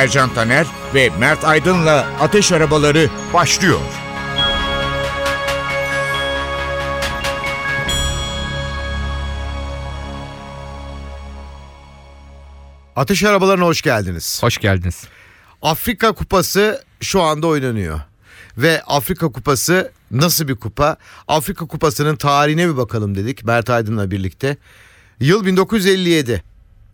Ercan 0.00 0.34
Taner 0.34 0.66
ve 0.94 1.10
Mert 1.18 1.44
Aydın'la 1.44 2.06
Ateş 2.20 2.52
Arabaları 2.52 3.10
başlıyor. 3.34 3.80
Ateş 12.96 13.24
arabalarına 13.24 13.64
hoş 13.64 13.82
geldiniz. 13.82 14.42
Hoş 14.42 14.58
geldiniz. 14.58 15.04
Afrika 15.62 16.12
Kupası 16.12 16.84
şu 17.00 17.22
anda 17.22 17.46
oynanıyor. 17.46 18.00
Ve 18.56 18.82
Afrika 18.82 19.28
Kupası 19.32 19.92
nasıl 20.10 20.48
bir 20.48 20.56
kupa? 20.56 20.96
Afrika 21.28 21.66
Kupası'nın 21.66 22.16
tarihine 22.16 22.68
bir 22.68 22.76
bakalım 22.76 23.14
dedik 23.14 23.44
Mert 23.44 23.70
Aydın'la 23.70 24.10
birlikte. 24.10 24.56
Yıl 25.20 25.46
1957 25.46 26.42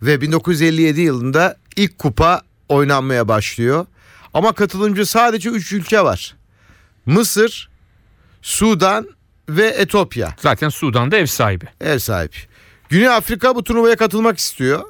ve 0.02 0.20
1957 0.20 1.00
yılında 1.00 1.56
ilk 1.77 1.98
kupa 1.98 2.42
oynanmaya 2.69 3.28
başlıyor. 3.28 3.86
Ama 4.34 4.53
katılımcı 4.53 5.06
sadece 5.06 5.50
3 5.50 5.72
ülke 5.72 6.05
var. 6.05 6.36
Mısır, 7.06 7.69
Sudan 8.42 9.09
ve 9.48 9.67
Etiyopya. 9.67 10.34
Zaten 10.39 10.69
Sudan'da 10.69 11.17
ev 11.17 11.27
sahibi. 11.27 11.64
Ev 11.81 11.98
sahibi. 11.98 12.37
Güney 12.89 13.09
Afrika 13.09 13.55
bu 13.55 13.64
turnuvaya 13.64 13.97
katılmak 13.97 14.39
istiyor. 14.39 14.84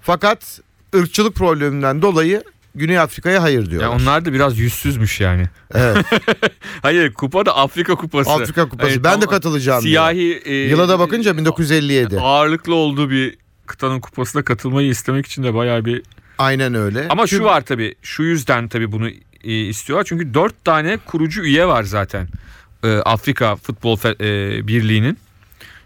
Fakat 0.00 0.60
ırkçılık 0.94 1.34
probleminden 1.34 2.02
dolayı 2.02 2.42
Güney 2.76 2.98
Afrika'ya 2.98 3.42
hayır 3.42 3.70
diyorlar. 3.70 3.88
Ya 3.90 3.96
onlar 3.96 4.24
da 4.24 4.32
biraz 4.32 4.58
yüzsüzmüş 4.58 5.20
yani. 5.20 5.48
Evet. 5.74 6.06
Hayır 6.82 7.14
kupa 7.14 7.46
da 7.46 7.56
Afrika 7.56 7.94
kupası. 7.94 8.30
Afrika 8.30 8.68
Kupası. 8.68 8.90
Evet, 8.90 9.04
ben 9.04 9.22
de 9.22 9.26
katılacağım. 9.26 9.82
Siyahi 9.82 10.42
e, 10.44 10.54
Yıla 10.54 10.88
da 10.88 10.98
bakınca 10.98 11.36
1957. 11.36 12.20
ağırlıklı 12.20 12.74
olduğu 12.74 13.10
bir 13.10 13.38
kıtanın 13.66 14.00
kupasına 14.00 14.44
katılmayı 14.44 14.88
istemek 14.88 15.26
için 15.26 15.42
de 15.42 15.54
bayağı 15.54 15.84
bir 15.84 16.02
Aynen 16.38 16.74
öyle. 16.74 17.06
ama 17.08 17.26
şu 17.26 17.30
Çünkü- 17.30 17.44
var 17.44 17.60
tabii 17.60 17.94
şu 18.02 18.22
yüzden 18.22 18.68
tabii 18.68 18.92
bunu 18.92 19.08
e, 19.44 19.52
istiyorlar 19.60 20.04
çünkü 20.08 20.34
dört 20.34 20.64
tane 20.64 20.96
kurucu 21.06 21.42
üye 21.42 21.66
var 21.66 21.82
zaten 21.82 22.28
E, 22.84 22.88
Afrika 22.96 23.56
Futbol 23.56 23.98
e, 24.20 24.66
Birliği'nin 24.68 25.18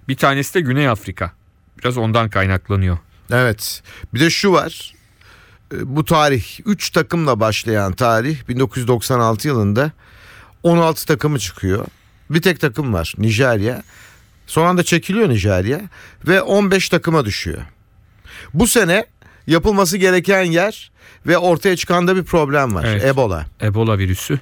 bir 0.09 0.17
tanesi 0.17 0.55
de 0.55 0.61
Güney 0.61 0.89
Afrika 0.89 1.33
biraz 1.79 1.99
ondan 1.99 2.31
kaynaklanıyor. 2.31 2.99
Evet. 3.33 3.83
Bir 4.15 4.21
de 4.21 4.31
şu 4.31 4.53
var. 4.53 4.95
Bu 5.83 6.05
tarih 6.05 6.45
3 6.67 6.91
takımla 6.91 7.41
başlayan 7.41 7.93
tarih 7.93 8.49
1996 8.49 9.49
yılında 9.49 9.91
16 10.63 11.07
takımı 11.07 11.39
çıkıyor. 11.39 11.87
Bir 12.31 12.43
tek 12.43 12.61
takım 12.61 12.93
var 12.95 13.15
Nijerya. 13.19 13.83
Son 14.47 14.67
anda 14.67 14.83
çekiliyor 14.83 15.29
Nijerya 15.29 15.81
ve 16.27 16.43
15 16.43 16.89
takıma 16.89 17.25
düşüyor. 17.25 17.63
Bu 18.55 18.67
sene 18.67 19.07
yapılması 19.51 19.97
gereken 19.97 20.43
yer 20.43 20.91
ve 21.27 21.39
ortaya 21.39 21.77
çıkan 21.77 22.09
da 22.09 22.17
bir 22.17 22.23
problem 22.23 22.75
var. 22.75 22.85
Evet. 22.85 23.05
Ebola. 23.05 23.47
Ebola 23.63 23.99
virüsü 23.99 24.39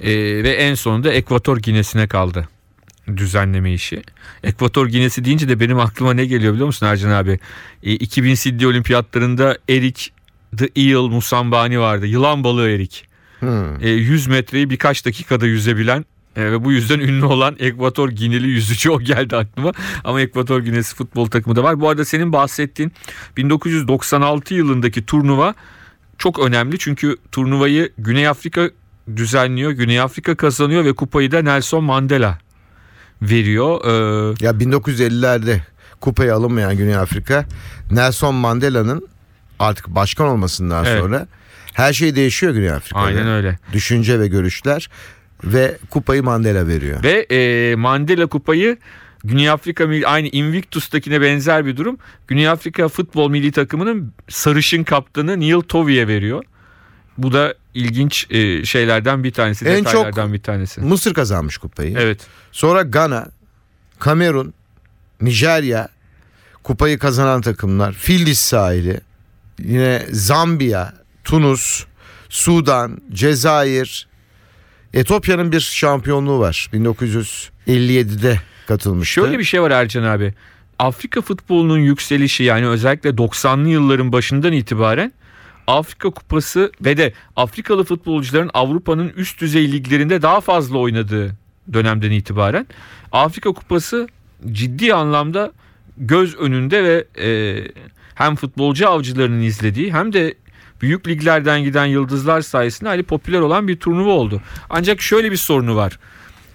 E, 0.00 0.10
ve 0.44 0.50
en 0.50 0.74
sonunda 0.74 1.12
Ekvator 1.12 1.58
Ginesi'ne 1.58 2.08
kaldı 2.08 2.48
düzenleme 3.16 3.72
işi. 3.72 4.02
Ekvator 4.44 4.86
Ginesi 4.86 5.24
deyince 5.24 5.48
de 5.48 5.60
benim 5.60 5.78
aklıma 5.80 6.14
ne 6.14 6.26
geliyor 6.26 6.52
biliyor 6.52 6.66
musun 6.66 6.86
Ercan 6.86 7.10
abi? 7.10 7.38
E, 7.82 7.92
2000 7.92 8.34
Sydney 8.34 8.66
Olimpiyatlarında 8.66 9.58
Erik 9.68 10.12
The 10.56 10.68
Eel 10.76 10.96
Musambani 10.96 11.80
vardı. 11.80 12.06
Yılan 12.06 12.44
balığı 12.44 12.70
Erik. 12.70 13.08
Hmm. 13.40 13.84
E, 13.84 13.88
100 13.88 14.26
metreyi 14.26 14.70
birkaç 14.70 15.06
dakikada 15.06 15.46
yüzebilen 15.46 16.04
ve 16.36 16.64
bu 16.64 16.72
yüzden 16.72 16.98
ünlü 17.00 17.24
olan 17.24 17.56
Ekvator 17.58 18.08
Gineli 18.08 18.48
yüzücü 18.48 18.90
o 18.90 19.00
geldi 19.00 19.36
aklıma. 19.36 19.72
Ama 20.04 20.20
Ekvator 20.20 20.60
Ginesi 20.60 20.96
futbol 20.96 21.26
takımı 21.26 21.56
da 21.56 21.62
var. 21.62 21.80
Bu 21.80 21.88
arada 21.88 22.04
senin 22.04 22.32
bahsettiğin 22.32 22.92
1996 23.36 24.54
yılındaki 24.54 25.06
turnuva 25.06 25.54
çok 26.18 26.38
önemli. 26.38 26.78
Çünkü 26.78 27.16
turnuvayı 27.32 27.92
Güney 27.98 28.28
Afrika 28.28 28.70
düzenliyor. 29.16 29.70
Güney 29.70 30.00
Afrika 30.00 30.34
kazanıyor 30.34 30.84
ve 30.84 30.92
kupayı 30.92 31.32
da 31.32 31.42
Nelson 31.42 31.84
Mandela 31.84 32.38
veriyor. 33.22 33.80
Ee, 33.84 34.44
Ya 34.44 34.50
1950'lerde 34.50 35.58
kupayı 36.00 36.34
alınmayan 36.34 36.76
Güney 36.76 36.96
Afrika 36.96 37.44
Nelson 37.90 38.34
Mandela'nın 38.34 39.08
artık 39.58 39.86
başkan 39.88 40.26
olmasından 40.26 40.84
Evet. 40.84 41.02
sonra 41.02 41.26
her 41.74 41.92
şey 41.92 42.16
değişiyor 42.16 42.52
Güney 42.54 42.70
Afrika'da. 42.70 43.04
aynen 43.04 43.26
öyle. 43.28 43.58
Düşünce 43.72 44.20
ve 44.20 44.26
görüşler 44.28 44.88
ve 45.44 45.78
kupayı 45.90 46.22
Mandela 46.22 46.68
veriyor. 46.68 47.02
Ve 47.02 47.26
e, 47.30 47.74
Mandela 47.74 48.26
kupayı 48.26 48.76
Güney 49.24 49.50
Afrika 49.50 49.88
aynı 50.06 50.28
Invictus'takine 50.28 51.20
benzer 51.20 51.66
bir 51.66 51.76
durum. 51.76 51.98
Güney 52.28 52.48
Afrika 52.48 52.88
futbol 52.88 53.30
milli 53.30 53.52
takımının 53.52 54.12
sarışın 54.28 54.84
kaptanı 54.84 55.40
Neil 55.40 55.60
Tovey'e 55.60 56.08
veriyor. 56.08 56.44
Bu 57.18 57.32
da 57.32 57.54
ilginç 57.74 58.26
e, 58.30 58.64
şeylerden 58.64 59.24
bir 59.24 59.32
tanesi, 59.32 59.64
En 59.64 59.84
detaylardan 59.84 60.32
bir 60.32 60.42
tanesi. 60.42 60.80
Mısır 60.80 61.14
kazanmış 61.14 61.58
kupayı. 61.58 61.96
Evet. 61.98 62.26
Sonra 62.52 62.82
Gana, 62.82 63.26
Kamerun, 63.98 64.54
Nijerya 65.20 65.88
kupayı 66.62 66.98
kazanan 66.98 67.40
takımlar. 67.40 67.92
Fildis 67.92 68.40
sahili, 68.40 69.00
yine 69.58 70.06
Zambiya, 70.10 70.92
Tunus, 71.24 71.84
Sudan, 72.28 72.98
Cezayir, 73.12 74.08
Etiyopya'nın 74.94 75.52
bir 75.52 75.60
şampiyonluğu 75.60 76.38
var. 76.38 76.70
1957'de 76.72 78.40
katılmıştı. 78.66 79.12
Şöyle 79.12 79.38
bir 79.38 79.44
şey 79.44 79.62
var 79.62 79.70
Ercan 79.70 80.02
abi. 80.02 80.34
Afrika 80.78 81.20
futbolunun 81.20 81.78
yükselişi 81.78 82.44
yani 82.44 82.66
özellikle 82.66 83.10
90'lı 83.10 83.68
yılların 83.68 84.12
başından 84.12 84.52
itibaren 84.52 85.12
Afrika 85.66 86.10
Kupası 86.10 86.72
ve 86.80 86.96
de 86.96 87.12
Afrikalı 87.36 87.84
futbolcuların 87.84 88.50
Avrupa'nın 88.54 89.12
üst 89.16 89.40
düzey 89.40 89.72
liglerinde 89.72 90.22
daha 90.22 90.40
fazla 90.40 90.78
oynadığı 90.78 91.36
dönemden 91.72 92.10
itibaren 92.10 92.66
Afrika 93.12 93.52
Kupası 93.52 94.08
ciddi 94.52 94.94
anlamda 94.94 95.52
göz 95.98 96.36
önünde 96.36 96.84
ve 96.84 97.04
e, 97.24 97.58
hem 98.14 98.36
futbolcu 98.36 98.88
avcılarının 98.88 99.42
izlediği 99.42 99.92
hem 99.92 100.12
de 100.12 100.34
büyük 100.84 101.08
liglerden 101.08 101.64
giden 101.64 101.86
yıldızlar 101.86 102.40
sayesinde 102.40 102.88
hali 102.88 103.02
popüler 103.02 103.40
olan 103.40 103.68
bir 103.68 103.76
turnuva 103.76 104.10
oldu. 104.10 104.42
Ancak 104.70 105.02
şöyle 105.02 105.30
bir 105.30 105.36
sorunu 105.36 105.76
var. 105.76 105.98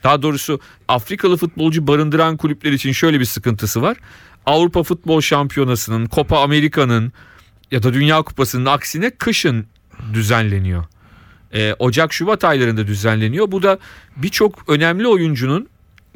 Daha 0.03 0.21
doğrusu 0.21 0.59
Afrikalı 0.87 1.37
futbolcu 1.37 1.87
barındıran 1.87 2.37
kulüpler 2.37 2.71
için 2.71 2.91
şöyle 2.91 3.19
bir 3.19 3.25
sıkıntısı 3.25 3.81
var. 3.81 3.97
Avrupa 4.45 4.83
Futbol 4.83 5.21
Şampiyonası'nın, 5.21 6.07
Copa 6.07 6.39
Amerika'nın 6.39 7.13
ya 7.71 7.83
da 7.83 7.93
Dünya 7.93 8.21
Kupası'nın 8.21 8.65
aksine 8.65 9.09
kışın 9.09 9.65
düzenleniyor. 10.13 10.83
Ee, 11.53 11.73
Ocak-Şubat 11.79 12.43
aylarında 12.43 12.87
düzenleniyor. 12.87 13.51
Bu 13.51 13.63
da 13.63 13.79
birçok 14.15 14.69
önemli 14.69 15.07
oyuncunun 15.07 15.67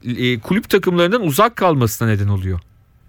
e, 0.06 0.40
kulüp 0.40 0.70
takımlarından 0.70 1.22
uzak 1.22 1.56
kalmasına 1.56 2.08
neden 2.08 2.28
oluyor. 2.28 2.60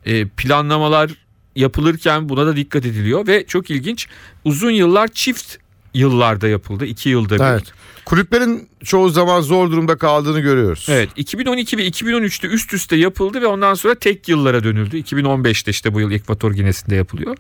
E, 0.05 0.29
planlamalar 0.29 1.11
yapılırken 1.57 2.29
buna 2.29 2.47
da 2.47 2.57
dikkat 2.57 2.87
ediliyor 2.87 3.27
ve 3.27 3.47
çok 3.47 3.71
ilginç 3.71 4.09
uzun 4.45 4.71
yıllar 4.71 5.09
çift 5.09 5.57
yıllarda 5.95 6.49
yapıldı. 6.49 6.87
iki 6.87 7.09
yılda 7.09 7.35
bir. 7.35 7.45
Evet. 7.45 7.73
Kulüplerin 8.05 8.69
çoğu 8.85 9.09
zaman 9.09 9.41
zor 9.41 9.71
durumda 9.71 9.99
kaldığını 9.99 10.41
görüyoruz. 10.41 10.87
Evet 10.91 11.09
2012 11.17 11.79
ve 11.79 11.89
2013'te 11.89 12.49
üst 12.49 12.75
üste 12.75 12.97
yapıldı 12.97 13.41
ve 13.41 13.47
ondan 13.47 13.75
sonra 13.75 13.95
tek 13.95 14.29
yıllara 14.29 14.65
dönüldü. 14.65 14.97
2015'te 14.97 15.71
işte 15.71 15.95
bu 15.95 16.01
yıl 16.01 16.11
Ekvator 16.11 16.53
Ginesi'nde 16.53 16.95
yapılıyor. 16.95 17.37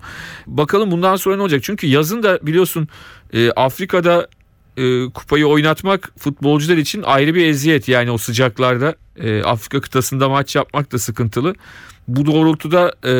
Bakalım 0.47 0.91
bundan 0.91 1.17
sonra 1.17 1.37
ne 1.37 1.43
olacak? 1.43 1.63
Çünkü 1.63 1.87
yazın 1.87 2.23
da 2.23 2.39
biliyorsun 2.43 2.89
e, 3.33 3.51
Afrika'da 3.51 4.29
e, 4.77 5.05
kupayı 5.11 5.47
oynatmak 5.47 6.13
futbolcular 6.19 6.77
için 6.77 7.03
ayrı 7.03 7.35
bir 7.35 7.47
eziyet. 7.47 7.89
Yani 7.89 8.11
o 8.11 8.19
sıcaklarda 8.19 8.95
e, 9.17 9.43
Afrika 9.43 9.81
kıtasında 9.81 10.29
maç 10.29 10.57
yapmak 10.57 10.93
da 10.93 10.99
sıkıntılı. 10.99 11.55
Bu 12.09 12.27
doğrultuda 12.27 12.93
e, 13.07 13.15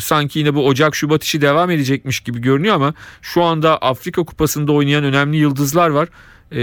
sanki 0.00 0.38
yine 0.38 0.54
bu 0.54 0.66
Ocak 0.66 0.96
Şubat 0.96 1.24
işi 1.24 1.40
devam 1.40 1.70
edecekmiş 1.70 2.20
gibi 2.20 2.40
görünüyor 2.40 2.74
ama 2.74 2.94
şu 3.22 3.42
anda 3.42 3.78
Afrika 3.78 4.22
Kupası'nda 4.22 4.72
oynayan 4.72 5.04
önemli 5.04 5.36
yıldızlar 5.36 5.90
var. 5.90 6.08
E, 6.52 6.56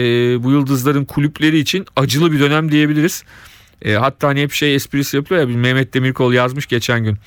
bu 0.43 0.51
yıldızların 0.51 1.05
kulüpleri 1.05 1.59
için 1.59 1.85
acılı 1.95 2.31
bir 2.31 2.39
dönem 2.39 2.71
diyebiliriz. 2.71 3.23
E, 3.81 3.93
hatta 3.93 4.27
hani 4.27 4.41
hep 4.41 4.51
şey 4.51 4.75
esprisi 4.75 5.17
yapıyor 5.17 5.41
ya 5.41 5.57
Mehmet 5.57 5.93
Demirkol 5.93 6.33
yazmış 6.33 6.67
geçen 6.67 7.03
gün. 7.03 7.17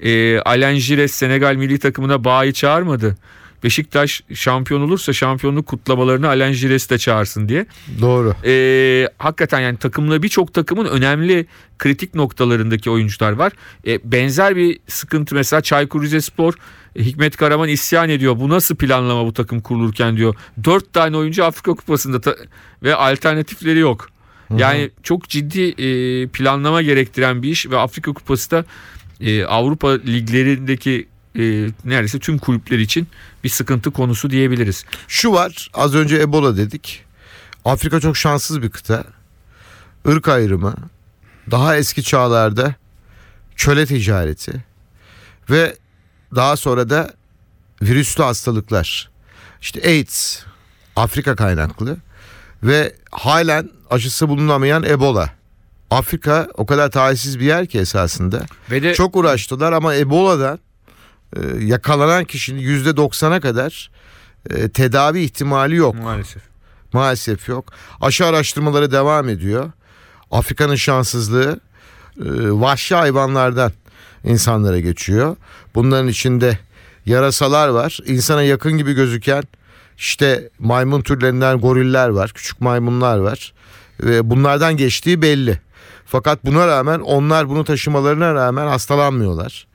E, 0.00 0.40
Alain 0.40 0.78
Gires 0.78 1.12
Senegal 1.12 1.54
milli 1.54 1.78
takımına 1.78 2.24
bağı 2.24 2.52
çağırmadı. 2.52 3.16
Beşiktaş 3.64 4.22
şampiyon 4.34 4.80
olursa 4.80 5.12
şampiyonluk 5.12 5.66
kutlamalarını 5.66 6.28
Alain 6.28 6.52
Jires'i 6.52 6.90
de 6.90 6.98
çağırsın 6.98 7.48
diye. 7.48 7.66
Doğru. 8.00 8.34
Ee, 8.44 9.08
hakikaten 9.18 9.60
yani 9.60 9.76
takımla 9.76 10.22
birçok 10.22 10.54
takımın 10.54 10.84
önemli 10.84 11.46
kritik 11.78 12.14
noktalarındaki 12.14 12.90
oyuncular 12.90 13.32
var. 13.32 13.52
Ee, 13.86 14.12
benzer 14.12 14.56
bir 14.56 14.78
sıkıntı 14.88 15.34
mesela 15.34 15.60
Çaykur 15.62 16.02
Rizespor 16.02 16.54
e, 16.96 17.04
Hikmet 17.04 17.36
Karaman 17.36 17.68
isyan 17.68 18.08
ediyor. 18.08 18.36
Bu 18.40 18.48
nasıl 18.48 18.76
planlama 18.76 19.26
bu 19.26 19.32
takım 19.32 19.60
kurulurken 19.60 20.16
diyor. 20.16 20.34
Dört 20.64 20.92
tane 20.92 21.16
oyuncu 21.16 21.44
Afrika 21.44 21.74
Kupası'nda 21.74 22.20
ta- 22.20 22.36
ve 22.82 22.94
alternatifleri 22.94 23.78
yok. 23.78 24.08
Yani 24.56 24.90
çok 25.02 25.28
ciddi 25.28 25.62
e, 25.82 26.26
planlama 26.26 26.82
gerektiren 26.82 27.42
bir 27.42 27.48
iş 27.50 27.70
ve 27.70 27.78
Afrika 27.78 28.12
Kupası 28.12 28.50
da 28.50 28.64
e, 29.20 29.44
Avrupa 29.44 29.90
liglerindeki 29.90 31.06
e, 31.38 31.70
neredeyse 31.84 32.18
tüm 32.18 32.38
kulüpler 32.38 32.78
için 32.78 33.08
bir 33.44 33.48
sıkıntı 33.48 33.90
konusu 33.90 34.30
diyebiliriz. 34.30 34.84
Şu 35.08 35.32
var 35.32 35.70
az 35.74 35.94
önce 35.94 36.16
Ebola 36.16 36.56
dedik. 36.56 37.04
Afrika 37.64 38.00
çok 38.00 38.16
şanssız 38.16 38.62
bir 38.62 38.70
kıta. 38.70 39.04
Irk 40.04 40.28
ayrımı, 40.28 40.74
daha 41.50 41.76
eski 41.76 42.02
çağlarda 42.02 42.74
köle 43.56 43.86
ticareti 43.86 44.64
ve 45.50 45.76
daha 46.34 46.56
sonra 46.56 46.90
da 46.90 47.10
virüslü 47.82 48.22
hastalıklar. 48.22 49.10
İşte 49.60 49.88
AIDS 49.88 50.42
Afrika 50.96 51.36
kaynaklı 51.36 51.96
ve 52.62 52.94
halen 53.10 53.70
aşısı 53.90 54.28
bulunamayan 54.28 54.82
Ebola. 54.82 55.30
Afrika 55.90 56.48
o 56.54 56.66
kadar 56.66 56.90
talihsiz 56.90 57.40
bir 57.40 57.44
yer 57.44 57.66
ki 57.66 57.78
esasında. 57.78 58.46
Ve 58.70 58.82
de 58.82 58.94
Çok 58.94 59.16
uğraştılar 59.16 59.72
ama 59.72 59.94
Ebola'dan 59.94 60.58
e, 61.36 61.64
yakalanan 61.64 62.24
kişinin 62.24 62.60
yüzde 62.60 62.96
doksana 62.96 63.40
kadar 63.40 63.90
e, 64.50 64.68
tedavi 64.68 65.20
ihtimali 65.20 65.76
yok. 65.76 65.94
maalesef. 65.94 66.42
Maalesef 66.92 67.48
yok. 67.48 67.72
Aşı 68.00 68.26
araştırmaları 68.26 68.92
devam 68.92 69.28
ediyor. 69.28 69.70
Afrika'nın 70.30 70.74
şanssızlığı 70.74 71.60
e, 72.20 72.24
vahşi 72.50 72.94
hayvanlardan 72.94 73.72
insanlara 74.24 74.80
geçiyor. 74.80 75.36
Bunların 75.74 76.08
içinde 76.08 76.58
yarasalar 77.06 77.68
var. 77.68 77.98
İnsana 78.06 78.42
yakın 78.42 78.72
gibi 78.72 78.92
gözüken 78.92 79.42
işte 79.98 80.50
maymun 80.58 81.00
türlerinden 81.00 81.58
goriller 81.60 82.08
var. 82.08 82.32
Küçük 82.34 82.60
maymunlar 82.60 83.18
var. 83.18 83.52
Ve 84.00 84.30
bunlardan 84.30 84.76
geçtiği 84.76 85.22
belli. 85.22 85.60
Fakat 86.06 86.44
buna 86.44 86.66
rağmen 86.66 87.00
onlar 87.00 87.48
bunu 87.48 87.64
taşımalarına 87.64 88.34
rağmen 88.34 88.66
hastalanmıyorlar. 88.66 89.66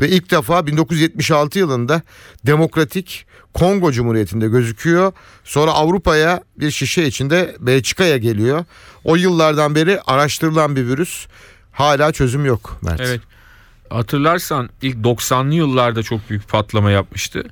Ve 0.00 0.08
ilk 0.08 0.30
defa 0.30 0.66
1976 0.66 1.58
yılında 1.58 2.02
Demokratik 2.46 3.26
Kongo 3.54 3.92
Cumhuriyeti'nde 3.92 4.48
gözüküyor. 4.48 5.12
Sonra 5.44 5.70
Avrupa'ya 5.70 6.40
bir 6.56 6.70
şişe 6.70 7.04
içinde 7.04 7.56
Belçika'ya 7.60 8.16
geliyor. 8.16 8.64
O 9.04 9.16
yıllardan 9.16 9.74
beri 9.74 10.00
araştırılan 10.00 10.76
bir 10.76 10.86
virüs. 10.86 11.26
Hala 11.72 12.12
çözüm 12.12 12.44
yok 12.44 12.78
Mert. 12.82 13.00
Evet. 13.00 13.20
Hatırlarsan 13.90 14.70
ilk 14.82 14.96
90'lı 14.96 15.54
yıllarda 15.54 16.02
çok 16.02 16.30
büyük 16.30 16.48
patlama 16.48 16.90
yapmıştı. 16.90 17.44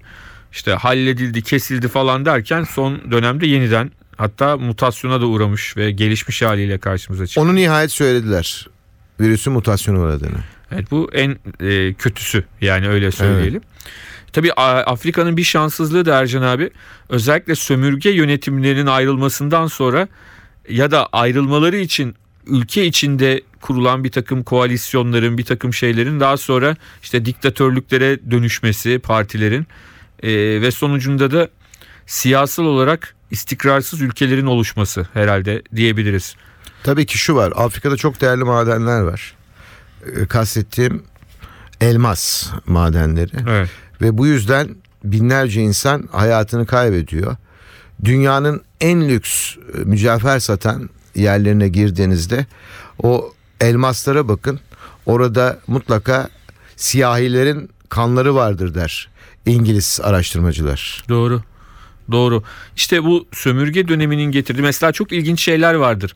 İşte 0.53 0.73
halledildi, 0.73 1.43
kesildi 1.43 1.89
falan 1.89 2.25
derken 2.25 2.65
son 2.65 3.11
dönemde 3.11 3.47
yeniden 3.47 3.91
hatta 4.17 4.57
mutasyona 4.57 5.21
da 5.21 5.27
uğramış 5.27 5.77
ve 5.77 5.91
gelişmiş 5.91 6.43
haliyle 6.43 6.79
karşımıza 6.79 7.27
çıktı. 7.27 7.41
Onu 7.41 7.55
nihayet 7.55 7.91
söylediler. 7.91 8.69
Virüsün 9.21 9.53
mutasyonu 9.53 10.01
uğradığını. 10.01 10.39
Evet 10.75 10.91
bu 10.91 11.11
en 11.13 11.37
e, 11.61 11.95
kötüsü 11.95 12.45
yani 12.61 12.89
öyle 12.89 13.11
söyleyelim. 13.11 13.61
Tabii 14.33 14.53
A- 14.53 14.81
Afrika'nın 14.93 15.37
bir 15.37 15.45
şanssızlığı 15.45 16.05
da 16.07 16.21
Ercan 16.21 16.43
abi 16.43 16.71
özellikle 17.09 17.55
sömürge 17.55 18.11
yönetimlerinin 18.11 18.87
ayrılmasından 18.87 19.67
sonra 19.67 20.09
ya 20.69 20.91
da 20.91 21.07
ayrılmaları 21.07 21.77
için 21.77 22.15
ülke 22.47 22.85
içinde 22.87 23.43
kurulan 23.61 24.05
bir 24.05 24.11
takım 24.11 24.43
koalisyonların 24.43 25.39
bir 25.39 25.45
takım 25.45 25.75
şeylerin 25.75 26.21
daha 26.21 26.37
sonra 26.37 26.77
işte 27.03 27.25
diktatörlüklere 27.25 28.31
dönüşmesi 28.31 28.99
partilerin 28.99 29.67
e, 30.23 30.31
ve 30.61 30.71
sonucunda 30.71 31.31
da 31.31 31.49
siyasal 32.07 32.65
olarak 32.65 33.15
istikrarsız 33.31 34.01
ülkelerin 34.01 34.47
oluşması 34.47 35.07
herhalde 35.13 35.63
diyebiliriz. 35.77 36.37
Tabii 36.83 37.07
ki 37.07 37.19
şu 37.19 37.35
var. 37.35 37.53
Afrika'da 37.57 37.97
çok 37.97 38.21
değerli 38.21 38.45
madenler 38.45 39.01
var. 39.01 39.35
Ee, 40.07 40.27
Kastettiğim 40.27 41.03
elmas 41.81 42.51
madenleri. 42.67 43.33
Evet. 43.49 43.69
Ve 44.03 44.19
bu 44.19 44.27
yüzden 44.27 44.69
binlerce 45.05 45.61
insan 45.61 46.09
hayatını 46.13 46.67
kaybediyor. 46.67 47.37
Dünyanın 48.05 48.63
en 48.81 49.09
lüks 49.09 49.57
e, 49.57 49.79
mücevher 49.79 50.39
satan 50.39 50.91
yerlerine 51.15 51.69
girdiğinizde 51.69 52.47
o 53.03 53.33
elmaslara 53.61 54.29
bakın. 54.29 54.61
Orada 55.07 55.59
mutlaka 55.67 56.29
siyahilerin 56.77 57.71
kanları 57.89 58.35
vardır 58.35 58.75
der 58.75 59.09
İngiliz 59.47 60.01
araştırmacılar. 60.03 61.05
Doğru. 61.09 61.43
Doğru. 62.11 62.43
İşte 62.77 63.05
bu 63.05 63.27
sömürge 63.33 63.89
döneminin 63.89 64.33
getirdiği 64.33 64.63
mesela 64.63 64.93
çok 64.93 65.13
ilginç 65.13 65.41
şeyler 65.41 65.75
vardır. 65.75 66.15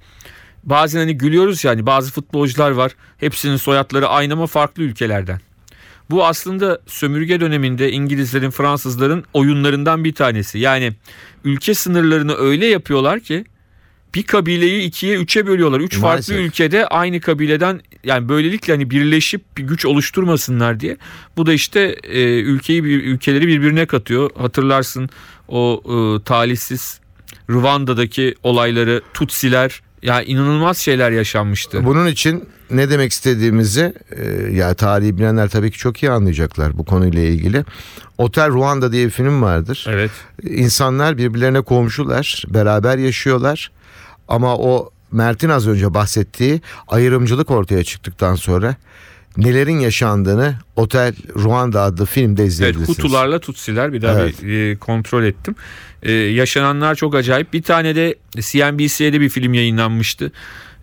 Bazen 0.66 0.98
hani 0.98 1.18
gülüyoruz 1.18 1.64
yani 1.64 1.86
bazı 1.86 2.12
futbolcular 2.12 2.70
var. 2.70 2.92
Hepsinin 3.18 3.56
soyadları 3.56 4.08
aynı 4.08 4.32
ama 4.32 4.46
farklı 4.46 4.82
ülkelerden. 4.82 5.40
Bu 6.10 6.26
aslında 6.26 6.80
sömürge 6.86 7.40
döneminde 7.40 7.92
İngilizlerin, 7.92 8.50
Fransızların 8.50 9.24
oyunlarından 9.32 10.04
bir 10.04 10.14
tanesi. 10.14 10.58
Yani 10.58 10.92
ülke 11.44 11.74
sınırlarını 11.74 12.34
öyle 12.34 12.66
yapıyorlar 12.66 13.20
ki 13.20 13.44
bir 14.14 14.22
kabileyi 14.22 14.82
ikiye 14.82 15.16
üçe 15.16 15.46
bölüyorlar. 15.46 15.80
Üç 15.80 15.92
farklı 15.92 16.06
Maalesef. 16.08 16.38
ülkede 16.38 16.86
aynı 16.86 17.20
kabileden 17.20 17.80
yani 18.04 18.28
böylelikle 18.28 18.72
hani 18.72 18.90
birleşip 18.90 19.56
bir 19.56 19.62
güç 19.62 19.86
oluşturmasınlar 19.86 20.80
diye. 20.80 20.96
Bu 21.36 21.46
da 21.46 21.52
işte 21.52 21.96
e, 22.04 22.22
ülkeyi 22.22 22.82
ülkeleri 22.82 23.46
birbirine 23.46 23.86
katıyor. 23.86 24.30
Hatırlarsın 24.38 25.10
o 25.48 25.82
e, 25.84 26.24
talihsiz 26.24 27.00
Rwanda'daki 27.50 28.34
olayları 28.42 29.02
Tutsiler 29.14 29.82
ya 30.06 30.22
inanılmaz 30.22 30.78
şeyler 30.78 31.10
yaşanmıştı. 31.10 31.84
Bunun 31.84 32.06
için 32.06 32.48
ne 32.70 32.90
demek 32.90 33.12
istediğimizi 33.12 33.94
e, 34.10 34.28
ya 34.56 34.74
tarihi 34.74 35.18
bilenler 35.18 35.48
tabii 35.48 35.70
ki 35.70 35.78
çok 35.78 36.02
iyi 36.02 36.10
anlayacaklar 36.10 36.78
bu 36.78 36.84
konuyla 36.84 37.22
ilgili. 37.22 37.64
Otel 38.18 38.48
Ruanda 38.48 38.92
diye 38.92 39.06
bir 39.06 39.10
film 39.10 39.42
vardır. 39.42 39.86
Evet. 39.88 40.10
İnsanlar 40.42 41.18
birbirlerine 41.18 41.60
komşular, 41.60 42.44
beraber 42.48 42.98
yaşıyorlar. 42.98 43.70
Ama 44.28 44.56
o 44.56 44.90
Mert'in 45.12 45.48
az 45.48 45.68
önce 45.68 45.94
bahsettiği 45.94 46.60
ayrımcılık 46.88 47.50
ortaya 47.50 47.84
çıktıktan 47.84 48.34
sonra 48.34 48.76
nelerin 49.36 49.78
yaşandığını 49.80 50.54
Otel 50.76 51.14
Ruanda 51.36 51.82
adlı 51.82 52.06
filmde 52.06 52.42
Evet 52.42 52.52
izleyebilirsiniz. 52.52 52.98
Hutularla 52.98 53.38
Tutsiler 53.38 53.92
bir 53.92 54.02
daha 54.02 54.20
Evet. 54.20 54.42
bir 54.42 54.72
e, 54.72 54.76
kontrol 54.76 55.24
ettim. 55.24 55.54
E, 56.02 56.12
yaşananlar 56.12 56.94
çok 56.94 57.14
acayip. 57.14 57.52
Bir 57.52 57.62
tane 57.62 57.96
de 57.96 58.14
CNBC'de 58.40 59.20
bir 59.20 59.28
film 59.28 59.54
yayınlanmıştı. 59.54 60.32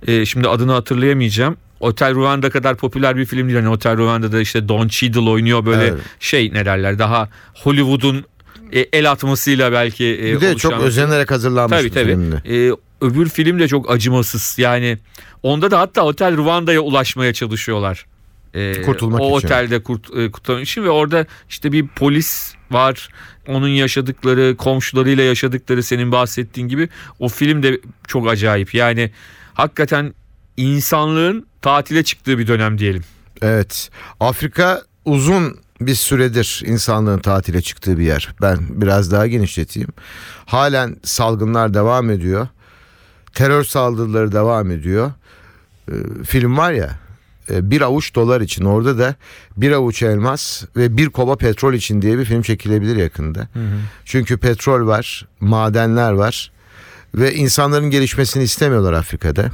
E, 0.08 0.26
şimdi 0.26 0.48
adını 0.48 0.72
hatırlayamayacağım. 0.72 1.58
Otel 1.80 2.16
Rwanda 2.16 2.50
kadar 2.50 2.76
popüler 2.78 3.18
bir 3.18 3.26
film 3.26 3.48
değil. 3.48 3.60
Hani 3.60 3.70
Otel 3.70 3.98
Rwanda'da 3.98 4.42
işte 4.42 4.68
Don 4.68 4.88
Cheadle 4.88 5.20
oynuyor 5.30 5.66
böyle 5.66 5.84
Evet. 5.88 6.00
şey 6.20 6.54
ne 6.54 6.66
derler 6.66 7.00
daha 7.00 7.30
Hollywood'un 7.54 8.26
e, 8.74 8.80
el 8.80 9.12
atmasıyla 9.12 9.72
belki 9.72 10.06
e, 10.06 10.24
Bir 10.36 10.42
de 10.42 10.50
oluşan 10.52 10.70
çok 10.70 10.80
bir 10.80 10.86
özenerek 10.86 11.32
hazırlanmış 11.32 11.78
Tabii 11.78 11.88
bir 11.90 11.94
tabii. 11.94 12.06
filmdi. 12.12 12.42
Ee, 12.50 12.72
öbür 13.06 13.30
film 13.30 13.60
de 13.60 13.68
çok 13.68 13.92
acımasız. 13.92 14.60
Yani 14.60 14.98
onda 15.44 15.72
da 15.72 15.80
hatta 15.80 16.02
Otel 16.02 16.38
Rwanda'ya 16.38 16.80
ulaşmaya 16.82 17.34
çalışıyorlar. 17.34 18.06
Ee, 18.54 18.82
Kurtulmak 18.82 19.22
o 19.22 19.38
için. 19.38 19.48
otelde 19.48 19.84
kurt, 19.84 20.18
e, 20.18 20.32
kurtulmak 20.32 20.64
için 20.64 20.84
ve 20.84 20.90
orada 20.90 21.26
işte 21.50 21.72
bir 21.72 21.88
polis 21.88 22.54
var. 22.72 23.10
Onun 23.48 23.68
yaşadıkları, 23.68 24.56
komşularıyla 24.58 25.24
yaşadıkları 25.24 25.84
senin 25.84 26.12
bahsettiğin 26.12 26.68
gibi 26.68 26.90
o 27.20 27.28
film 27.30 27.64
de 27.64 27.80
çok 28.08 28.30
acayip. 28.30 28.74
Yani 28.74 29.12
hakikaten 29.54 30.14
insanlığın 30.58 31.46
tatile 31.62 32.04
çıktığı 32.04 32.38
bir 32.38 32.48
dönem 32.48 32.78
diyelim. 32.78 33.04
Evet. 33.42 33.90
Afrika 34.20 34.82
uzun 35.06 35.58
bir 35.82 35.96
süredir 35.96 36.64
insanlığın 36.66 37.20
tatile 37.20 37.62
çıktığı 37.62 37.98
bir 37.98 38.06
yer. 38.06 38.30
Ben 38.42 38.58
biraz 38.70 39.12
daha 39.12 39.28
genişleteyim. 39.28 39.90
Halen 40.46 40.96
salgınlar 41.04 41.74
devam 41.74 42.10
ediyor. 42.10 42.48
Terör 43.34 43.64
saldırıları 43.64 44.32
devam 44.32 44.72
ediyor. 44.72 45.12
Ee, 45.92 45.94
film 46.24 46.58
var 46.58 46.72
ya 46.72 46.86
e, 46.86 47.03
bir 47.50 47.82
avuç 47.82 48.16
dolar 48.16 48.42
için 48.42 48.66
orada 48.66 48.98
da 49.00 49.16
bir 49.58 49.72
avuç 49.72 50.04
elmas 50.04 50.64
ve 50.76 50.98
bir 50.98 51.10
kova 51.10 51.36
petrol 51.36 51.74
için 51.74 52.02
diye 52.02 52.18
bir 52.18 52.26
film 52.26 52.42
çekilebilir 52.42 52.96
yakında. 52.96 53.48
Çünkü 54.06 54.38
petrol 54.38 54.88
var, 54.88 55.28
madenler 55.40 56.12
var 56.12 56.52
ve 57.16 57.34
insanların 57.34 57.90
gelişmesini 57.90 58.44
istemiyorlar 58.44 58.94
Afrika'da. 58.94 59.52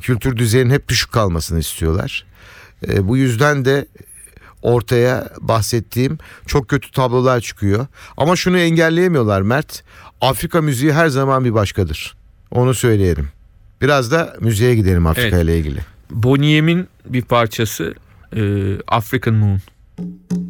Kültür 0.00 0.36
düzeyinin 0.36 0.70
hep 0.70 0.88
düşük 0.88 1.12
kalmasını 1.12 1.58
istiyorlar. 1.58 2.26
E, 2.88 3.08
bu 3.08 3.16
yüzden 3.16 3.64
de 3.64 3.86
ortaya 4.62 5.28
bahsettiğim 5.40 6.18
çok 6.46 6.68
kötü 6.68 6.90
tablolar 6.90 7.40
çıkıyor. 7.40 7.86
Ama 8.16 8.36
şunu 8.36 8.58
engelleyemiyorlar 8.58 9.42
Mert. 9.42 9.82
Afrika 10.20 10.60
müziği 10.62 10.92
her 10.92 11.08
zaman 11.08 11.44
bir 11.44 11.54
başkadır. 11.54 12.16
Onu 12.50 12.74
söyleyelim. 12.74 13.28
Biraz 13.80 14.12
da 14.12 14.36
müziğe 14.40 14.74
gidelim 14.74 15.06
Afrika 15.06 15.36
Evet. 15.36 15.44
ile 15.44 15.58
ilgili. 15.58 15.80
Boney 16.10 16.62
M'in 16.62 16.88
bir 17.06 17.22
parçası 17.22 17.94
e, 18.36 18.42
African 18.86 19.34
Moon. 19.34 19.58
African 19.98 20.47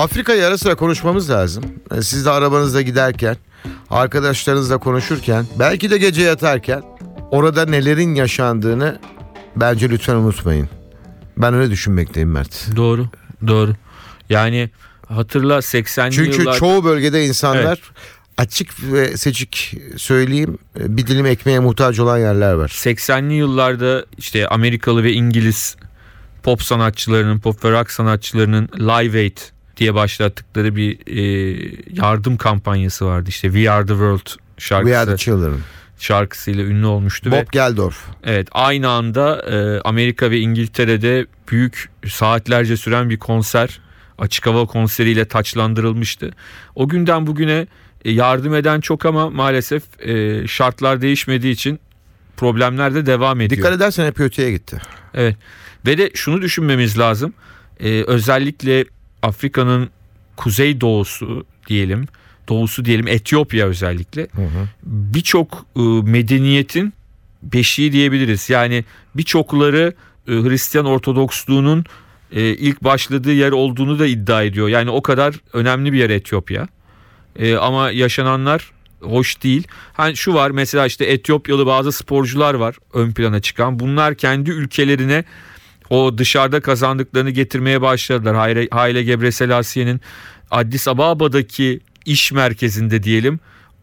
Afrika'yı 0.00 0.46
ara 0.46 0.58
sıra 0.58 0.74
konuşmamız 0.74 1.30
lazım. 1.30 1.64
E, 1.96 2.02
Siz 2.02 2.24
de 2.24 2.30
arabanızda 2.30 2.82
giderken, 2.82 3.36
arkadaşlarınızla 3.90 4.78
konuşurken, 4.78 5.46
belki 5.58 5.90
de 5.90 5.98
gece 5.98 6.22
yatarken 6.22 6.82
orada 7.30 7.64
nelerin 7.64 8.14
yaşandığını 8.14 8.98
bence 9.56 9.90
lütfen 9.90 10.14
unutmayın. 10.14 10.68
Ben 11.36 11.54
öyle 11.54 11.70
düşünmekteyim 11.70 12.30
Mert. 12.30 12.76
Doğru. 12.76 13.06
Doğru. 13.46 13.72
Yani 14.28 14.70
hatırla 15.08 15.56
80'li 15.56 16.12
Çünkü 16.12 16.40
yıllar 16.40 16.58
çoğu 16.58 16.84
bölgede 16.84 17.26
insanlar 17.26 17.80
açık 18.38 18.92
ve 18.92 19.16
seçik 19.16 19.74
söyleyeyim 19.96 20.58
e, 20.80 20.96
bir 20.96 21.06
dilim 21.06 21.26
ekmeğe 21.26 21.58
muhtaç 21.58 21.98
olan 21.98 22.18
yerler 22.18 22.52
var. 22.52 22.68
80'li 22.68 23.34
yıllarda 23.34 24.06
işte 24.18 24.48
Amerikalı 24.48 25.04
ve 25.04 25.12
İngiliz 25.12 25.76
pop 26.42 26.62
sanatçılarının, 26.62 27.38
pop 27.38 27.64
ve 27.64 27.70
rock 27.70 27.90
sanatçılarının 27.90 28.68
Live 28.78 29.18
Aid 29.18 29.38
diye 29.80 29.94
başlattıkları 29.94 30.76
bir 30.76 30.98
e, 31.06 31.22
yardım 31.92 32.36
kampanyası 32.36 33.06
vardı. 33.06 33.28
İşte 33.28 33.48
We 33.48 33.70
Are 33.70 33.86
The 33.86 33.92
World 33.92 34.26
We 34.58 34.74
Are 34.76 34.84
The 34.84 34.90
şarkısı 34.92 35.16
Children. 35.16 35.54
şarkısıyla 35.98 36.64
ünlü 36.64 36.86
olmuştu 36.86 37.30
ve 37.30 37.42
Bob 37.42 37.52
Geldorf. 37.52 37.96
evet 38.24 38.48
aynı 38.52 38.88
anda 38.88 39.42
e, 39.42 39.80
Amerika 39.80 40.30
ve 40.30 40.38
İngiltere'de 40.38 41.26
büyük 41.50 41.88
saatlerce 42.08 42.76
süren 42.76 43.10
bir 43.10 43.18
konser 43.18 43.80
açık 44.18 44.46
hava 44.46 44.66
konseriyle 44.66 45.24
taçlandırılmıştı. 45.24 46.30
O 46.74 46.88
günden 46.88 47.26
bugüne 47.26 47.66
e, 48.04 48.10
yardım 48.12 48.54
eden 48.54 48.80
çok 48.80 49.06
ama 49.06 49.30
maalesef 49.30 49.82
e, 50.08 50.46
şartlar 50.46 51.00
değişmediği 51.00 51.52
için 51.52 51.80
problemler 52.36 52.94
de 52.94 53.06
devam 53.06 53.40
ediyor. 53.40 53.58
Dikkat 53.58 53.72
edersen 53.76 54.06
hep 54.06 54.20
öteye 54.20 54.50
gitti. 54.50 54.80
Evet. 55.14 55.36
Ve 55.86 55.98
de 55.98 56.10
şunu 56.14 56.42
düşünmemiz 56.42 56.98
lazım. 56.98 57.34
Ee, 57.80 58.02
özellikle 58.06 58.84
Afrika'nın 59.22 59.90
kuzey 60.36 60.80
doğusu 60.80 61.44
diyelim, 61.66 62.06
doğusu 62.48 62.84
diyelim 62.84 63.08
Etiyopya 63.08 63.66
özellikle 63.66 64.28
birçok 64.82 65.66
e, 65.76 65.80
medeniyetin 66.10 66.92
beşiği 67.42 67.92
diyebiliriz. 67.92 68.50
Yani 68.50 68.84
birçokları 69.14 69.94
e, 70.28 70.32
Hristiyan 70.32 70.86
Ortodoksluğunun 70.86 71.84
e, 72.32 72.42
ilk 72.42 72.84
başladığı 72.84 73.32
yer 73.32 73.52
olduğunu 73.52 73.98
da 73.98 74.06
iddia 74.06 74.42
ediyor. 74.42 74.68
Yani 74.68 74.90
o 74.90 75.02
kadar 75.02 75.34
önemli 75.52 75.92
bir 75.92 75.98
yer 75.98 76.10
Etiyopya. 76.10 76.68
E, 77.36 77.56
ama 77.56 77.90
yaşananlar 77.90 78.72
hoş 79.00 79.42
değil. 79.42 79.68
Hani 79.92 80.16
şu 80.16 80.34
var 80.34 80.50
mesela 80.50 80.86
işte 80.86 81.04
Etiyopyalı 81.04 81.66
bazı 81.66 81.92
sporcular 81.92 82.54
var 82.54 82.76
ön 82.92 83.12
plana 83.12 83.40
çıkan. 83.40 83.78
Bunlar 83.78 84.14
kendi 84.14 84.50
ülkelerine 84.50 85.24
o 85.90 86.18
dışarıda 86.18 86.60
kazandıklarını 86.60 87.30
getirmeye 87.30 87.80
başladılar. 87.80 88.36
Hayle, 88.36 88.68
Hayle 88.70 89.02
Gebreselasie'nin 89.02 90.00
Addis 90.50 90.88
Ababa'daki 90.88 91.80
iş 92.06 92.32
merkezinde 92.32 93.02
diyelim 93.02 93.40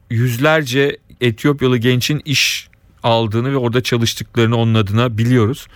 yüzlerce 0.09 0.97
Etiyopyalı 1.21 1.77
gençin 1.77 2.21
iş 2.25 2.69
aldığını 3.03 3.51
ve 3.51 3.57
orada 3.57 3.83
çalıştıklarını 3.83 4.57
onun 4.57 4.73
adına 4.73 5.17
biliyoruz. 5.17 5.67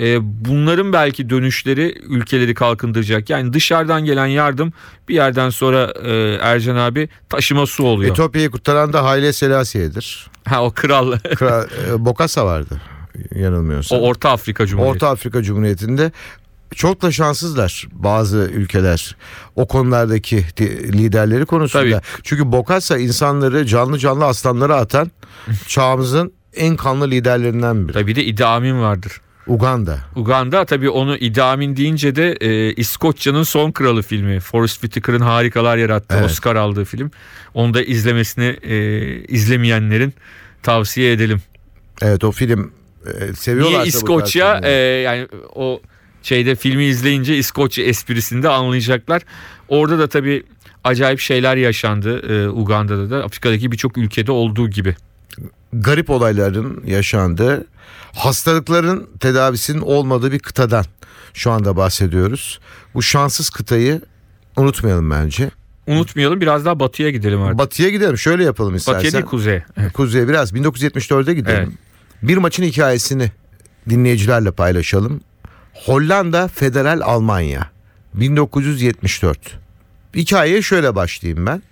Ee, 0.00 0.18
bunların 0.22 0.92
belki 0.92 1.30
dönüşleri 1.30 1.94
ülkeleri 2.08 2.54
kalkındıracak. 2.54 3.30
Yani 3.30 3.52
dışarıdan 3.52 4.04
gelen 4.04 4.26
yardım 4.26 4.72
bir 5.08 5.14
yerden 5.14 5.50
sonra 5.50 5.92
e, 6.04 6.38
Ercan 6.42 6.76
abi 6.76 7.08
taşıma 7.28 7.66
su 7.66 7.84
oluyor. 7.84 8.10
Etiyopya'yı 8.10 8.50
kurtaran 8.50 8.92
da 8.92 9.04
Haile 9.04 9.32
Selassiye'dir. 9.32 10.26
ha 10.44 10.64
o 10.64 10.70
kral. 10.70 11.18
Kral, 11.18 11.64
e, 11.88 12.04
Bokassa 12.04 12.46
vardı 12.46 12.80
yanılmıyorsam. 13.34 13.98
o 13.98 14.02
Orta 14.02 14.30
Afrika 14.30 14.66
Cumhuriyeti. 14.66 14.96
Orta 14.96 15.08
Afrika 15.08 15.42
Cumhuriyeti'nde 15.42 16.12
çok 16.74 17.02
da 17.02 17.12
şanssızlar 17.12 17.88
bazı 17.92 18.36
ülkeler 18.38 19.16
o 19.56 19.66
konulardaki 19.66 20.36
liderleri 20.92 21.46
konusunda. 21.46 22.02
Çünkü 22.22 22.52
Bokassa 22.52 22.98
insanları 22.98 23.66
canlı 23.66 23.98
canlı 23.98 24.24
aslanlara 24.24 24.76
atan 24.76 25.10
çağımızın 25.66 26.32
en 26.56 26.76
kanlı 26.76 27.10
liderlerinden 27.10 27.84
biri. 27.88 27.92
Tabii 27.92 28.06
bir 28.06 28.16
de 28.16 28.24
Idi 28.24 28.44
Amin 28.44 28.80
vardır. 28.80 29.20
Uganda. 29.46 29.98
Uganda 30.16 30.64
tabii 30.64 30.90
onu 30.90 31.16
Idi 31.16 31.42
Amin 31.42 31.76
deyince 31.76 32.16
de 32.16 32.32
e, 32.40 32.72
İskoçya'nın 32.72 33.42
son 33.42 33.70
kralı 33.72 34.02
filmi. 34.02 34.40
Forrest 34.40 34.80
Whitaker'ın 34.80 35.20
harikalar 35.20 35.76
yarattığı 35.76 36.16
Evet. 36.16 36.30
Oscar 36.30 36.56
aldığı 36.56 36.84
film. 36.84 37.10
Onu 37.54 37.74
da 37.74 37.82
izlemesini 37.82 38.44
e, 38.62 38.76
izlemeyenlerin 39.24 40.14
tavsiye 40.62 41.12
edelim. 41.12 41.42
Evet 42.02 42.24
o 42.24 42.32
film 42.32 42.72
e, 43.20 43.34
seviyorlarsa 43.34 43.78
Niye 43.78 43.88
İskoçya 43.88 44.60
e, 44.62 44.70
yani 44.70 45.28
o 45.54 45.80
şeyde 46.22 46.54
filmi 46.54 46.84
izleyince 46.84 47.36
İskoçya 47.36 47.84
esprisini 47.84 48.42
de 48.42 48.48
anlayacaklar. 48.48 49.22
Orada 49.68 49.98
da 49.98 50.06
tabii 50.08 50.42
acayip 50.84 51.20
şeyler 51.20 51.56
yaşandı 51.56 52.32
e, 52.32 52.48
Uganda'da 52.48 53.10
da 53.10 53.24
Afrika'daki 53.24 53.72
birçok 53.72 53.98
ülkede 53.98 54.32
olduğu 54.32 54.70
gibi. 54.70 54.96
garip 55.72 56.10
olayların 56.10 56.82
yaşandığı, 56.86 57.66
hastalıkların 58.14 59.08
tedavisinin 59.20 59.80
olmadığı 59.80 60.32
bir 60.32 60.38
kıtadan 60.38 60.84
şu 61.34 61.50
anda 61.50 61.76
bahsediyoruz. 61.76 62.60
Bu 62.94 63.02
şanssız 63.02 63.50
kıtayı 63.50 64.00
unutmayalım 64.56 65.10
bence. 65.10 65.50
Unutmayalım 65.86 66.40
biraz 66.40 66.64
daha 66.64 66.80
batıya 66.80 67.10
gidelim 67.10 67.42
artık. 67.42 67.58
Batıya 67.58 67.88
gidelim. 67.88 68.18
Şöyle 68.18 68.44
yapalım 68.44 68.74
batıya 68.74 68.96
istersen. 68.96 69.12
değil 69.12 69.24
kuzeye. 69.24 69.64
Evet. 69.76 69.92
Kuzey'e 69.92 70.28
biraz 70.28 70.52
1974'e 70.52 71.34
gidelim. 71.34 71.56
Evet. 71.58 71.85
Bir 72.22 72.36
maçın 72.36 72.62
hikayesini 72.62 73.30
dinleyicilerle 73.88 74.50
paylaşalım. 74.50 75.20
Hollanda 75.74 76.48
Federal 76.48 77.00
Almanya 77.00 77.70
1974. 78.14 79.58
Hikayeye 80.14 80.62
şöyle 80.62 80.94
başlayayım 80.94 81.46
ben. 81.46 81.62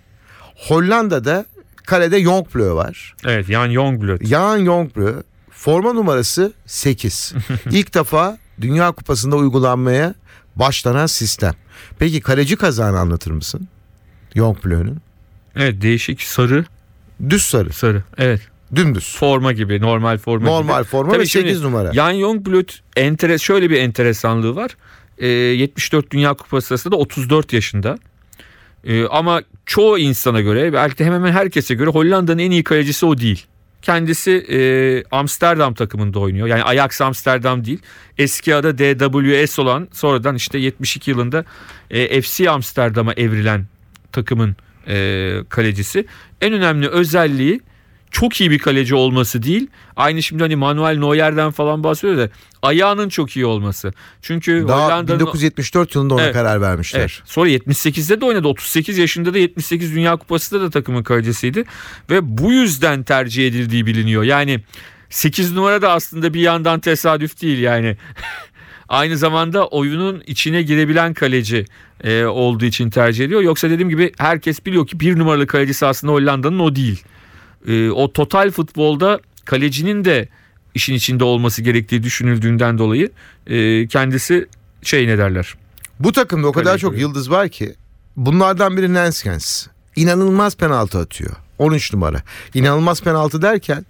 Hollanda'da 0.55 1.45
kalede 1.85 2.23
Jongbloed 2.23 2.75
var. 2.75 3.15
Evet 3.25 3.45
Jan 3.47 3.65
Youngblood. 3.69 4.25
Jan 4.25 4.65
Jongbloed 4.65 5.23
forma 5.51 5.93
numarası 5.93 6.53
8. 6.65 7.33
İlk 7.71 7.93
defa 7.93 8.37
Dünya 8.61 8.91
Kupası'nda 8.91 9.35
uygulanmaya 9.35 10.13
başlanan 10.55 11.05
sistem. 11.05 11.53
Peki 11.99 12.21
kaleci 12.21 12.55
kazanı 12.55 12.99
anlatır 12.99 13.31
mısın? 13.31 13.67
Jongbloed'un. 14.35 15.01
Evet 15.55 15.81
değişik 15.81 16.21
sarı 16.21 16.65
Düz 17.29 17.41
sarı, 17.41 17.73
sarı. 17.73 18.03
Evet. 18.17 18.41
Dümdüz. 18.75 19.15
forma 19.17 19.51
gibi 19.51 19.81
normal 19.81 20.17
forma 20.17 20.45
Normal 20.45 20.81
gibi. 20.81 20.89
forma 20.89 21.11
Tabii 21.11 21.21
ve 21.21 21.25
şimdi 21.25 21.47
8 21.47 21.61
numara. 21.61 21.93
Jan 21.93 22.11
Youngblood 22.11 22.69
enteres 22.95 23.41
şöyle 23.41 23.69
bir 23.69 23.79
enteresanlığı 23.79 24.55
var. 24.55 24.77
Ee, 25.17 25.27
74 25.27 26.11
Dünya 26.11 26.33
Kupası 26.33 26.67
sırasında 26.67 26.95
da 26.95 26.97
34 26.99 27.53
yaşında. 27.53 27.97
Ee, 28.83 29.05
ama 29.05 29.41
çoğu 29.65 29.99
insana 29.99 30.41
göre 30.41 30.73
belki 30.73 30.97
de 30.97 31.05
hemen 31.05 31.17
hemen 31.17 31.31
herkese 31.31 31.75
göre 31.75 31.89
Hollanda'nın 31.89 32.39
en 32.39 32.51
iyi 32.51 32.63
kalecisi 32.63 33.05
o 33.05 33.17
değil. 33.17 33.45
Kendisi 33.81 34.31
e, 34.31 34.59
Amsterdam 35.11 35.73
takımında 35.73 36.19
oynuyor. 36.19 36.47
Yani 36.47 36.63
Ajax 36.63 37.01
Amsterdam 37.01 37.65
değil. 37.65 37.79
Eski 38.17 38.55
adı 38.55 38.77
DWS 38.77 39.59
olan 39.59 39.87
sonradan 39.91 40.35
işte 40.35 40.57
72 40.57 41.11
yılında 41.11 41.45
e, 41.89 42.21
FC 42.21 42.49
Amsterdam'a 42.49 43.13
evrilen 43.13 43.65
takımın 44.11 44.55
e, 44.87 45.37
kalecisi. 45.49 46.05
En 46.41 46.53
önemli 46.53 46.87
özelliği 46.87 47.61
çok 48.15 48.41
iyi 48.41 48.51
bir 48.51 48.59
kaleci 48.59 48.95
olması 48.95 49.43
değil. 49.43 49.67
Aynı 49.95 50.23
şimdi 50.23 50.43
hani 50.43 50.55
Manuel 50.55 50.97
Neuer'den 50.97 51.51
falan 51.51 51.83
bahsediyor 51.83 52.17
da 52.17 52.29
ayağının 52.61 53.09
çok 53.09 53.35
iyi 53.35 53.45
olması. 53.45 53.93
Çünkü 54.21 54.65
Daha 54.67 54.85
Hollanda'nın 54.85 55.19
1974 55.19 55.95
yılında 55.95 56.13
ona 56.13 56.23
Evet. 56.23 56.33
karar 56.33 56.61
vermişler. 56.61 56.99
Evet. 56.99 57.21
Sonra 57.25 57.49
78'de 57.49 58.21
de 58.21 58.25
oynadı. 58.25 58.47
38 58.47 58.97
yaşında 58.97 59.33
da 59.33 59.37
78 59.37 59.95
Dünya 59.95 60.15
Kupası'nda 60.15 60.61
da 60.61 60.69
takımın 60.69 61.03
kalecisiydi. 61.03 61.63
Ve 62.09 62.37
bu 62.37 62.51
yüzden 62.51 63.03
tercih 63.03 63.47
edildiği 63.47 63.85
biliniyor. 63.85 64.23
Yani 64.23 64.59
8 65.09 65.51
numara 65.53 65.81
da 65.81 65.91
aslında 65.91 66.33
bir 66.33 66.41
yandan 66.41 66.79
tesadüf 66.79 67.41
değil 67.41 67.59
yani. 67.59 67.97
Aynı 68.89 69.17
zamanda 69.17 69.67
oyunun 69.67 70.23
içine 70.27 70.61
girebilen 70.61 71.13
kaleci 71.13 71.65
e, 72.03 72.25
olduğu 72.25 72.65
için 72.65 72.89
tercih 72.89 73.25
ediyor. 73.25 73.41
Yoksa 73.41 73.69
dediğim 73.69 73.89
gibi 73.89 74.11
herkes 74.17 74.65
biliyor 74.65 74.87
ki 74.87 74.99
bir 74.99 75.19
numaralı 75.19 75.47
kalecisi 75.47 75.85
aslında 75.85 76.13
Hollanda'nın 76.13 76.59
o 76.59 76.75
değil. 76.75 77.03
E, 77.67 77.89
o 77.89 78.13
total 78.13 78.51
futbolda 78.51 79.19
kalecinin 79.45 80.05
de 80.05 80.29
işin 80.75 80.93
içinde 80.93 81.23
olması 81.23 81.61
gerektiği 81.61 82.03
düşünüldüğünden 82.03 82.77
dolayı 82.77 83.11
e, 83.47 83.87
kendisi 83.87 84.47
şey 84.81 85.07
ne 85.07 85.17
derler 85.17 85.53
Bu 85.99 86.11
takımda 86.11 86.47
o 86.47 86.51
kadar 86.51 86.65
Kaleci 86.65 86.81
çok 86.81 86.97
yıldız 86.97 87.31
var 87.31 87.49
ki 87.49 87.75
bunlardan 88.17 88.77
biri 88.77 88.93
Nenskens. 88.93 89.67
İnanılmaz 89.95 90.57
penaltı 90.57 90.97
atıyor. 90.97 91.31
13 91.57 91.93
numara. 91.93 92.21
İnanılmaz 92.53 93.01
penaltı 93.01 93.41
derken 93.41 93.85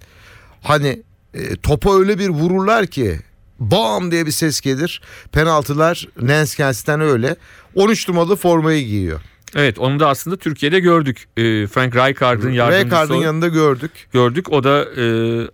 hani 0.62 1.02
e, 1.34 1.56
topa 1.56 1.98
öyle 1.98 2.18
bir 2.18 2.28
vururlar 2.28 2.86
ki 2.86 3.20
bam 3.60 4.10
diye 4.10 4.26
bir 4.26 4.30
ses 4.30 4.60
gelir. 4.60 5.02
Penaltılar 5.32 6.08
Nenskens'ten 6.20 7.00
öyle. 7.00 7.36
13 7.74 8.08
numaralı 8.08 8.36
formayı 8.36 8.86
giyiyor. 8.86 9.20
Evet 9.54 9.78
onu 9.78 10.00
da 10.00 10.08
aslında 10.08 10.36
Türkiye'de 10.36 10.80
gördük. 10.80 11.28
Ee, 11.36 11.66
Frank 11.66 11.96
Rijkaard'ın 11.96 12.50
yardımcısı 12.50 12.84
Rijkaard'ın 12.84 13.14
yanında 13.14 13.48
gördük. 13.48 13.90
gördük. 14.12 14.52
O 14.52 14.64
da 14.64 14.84
e, 14.96 15.04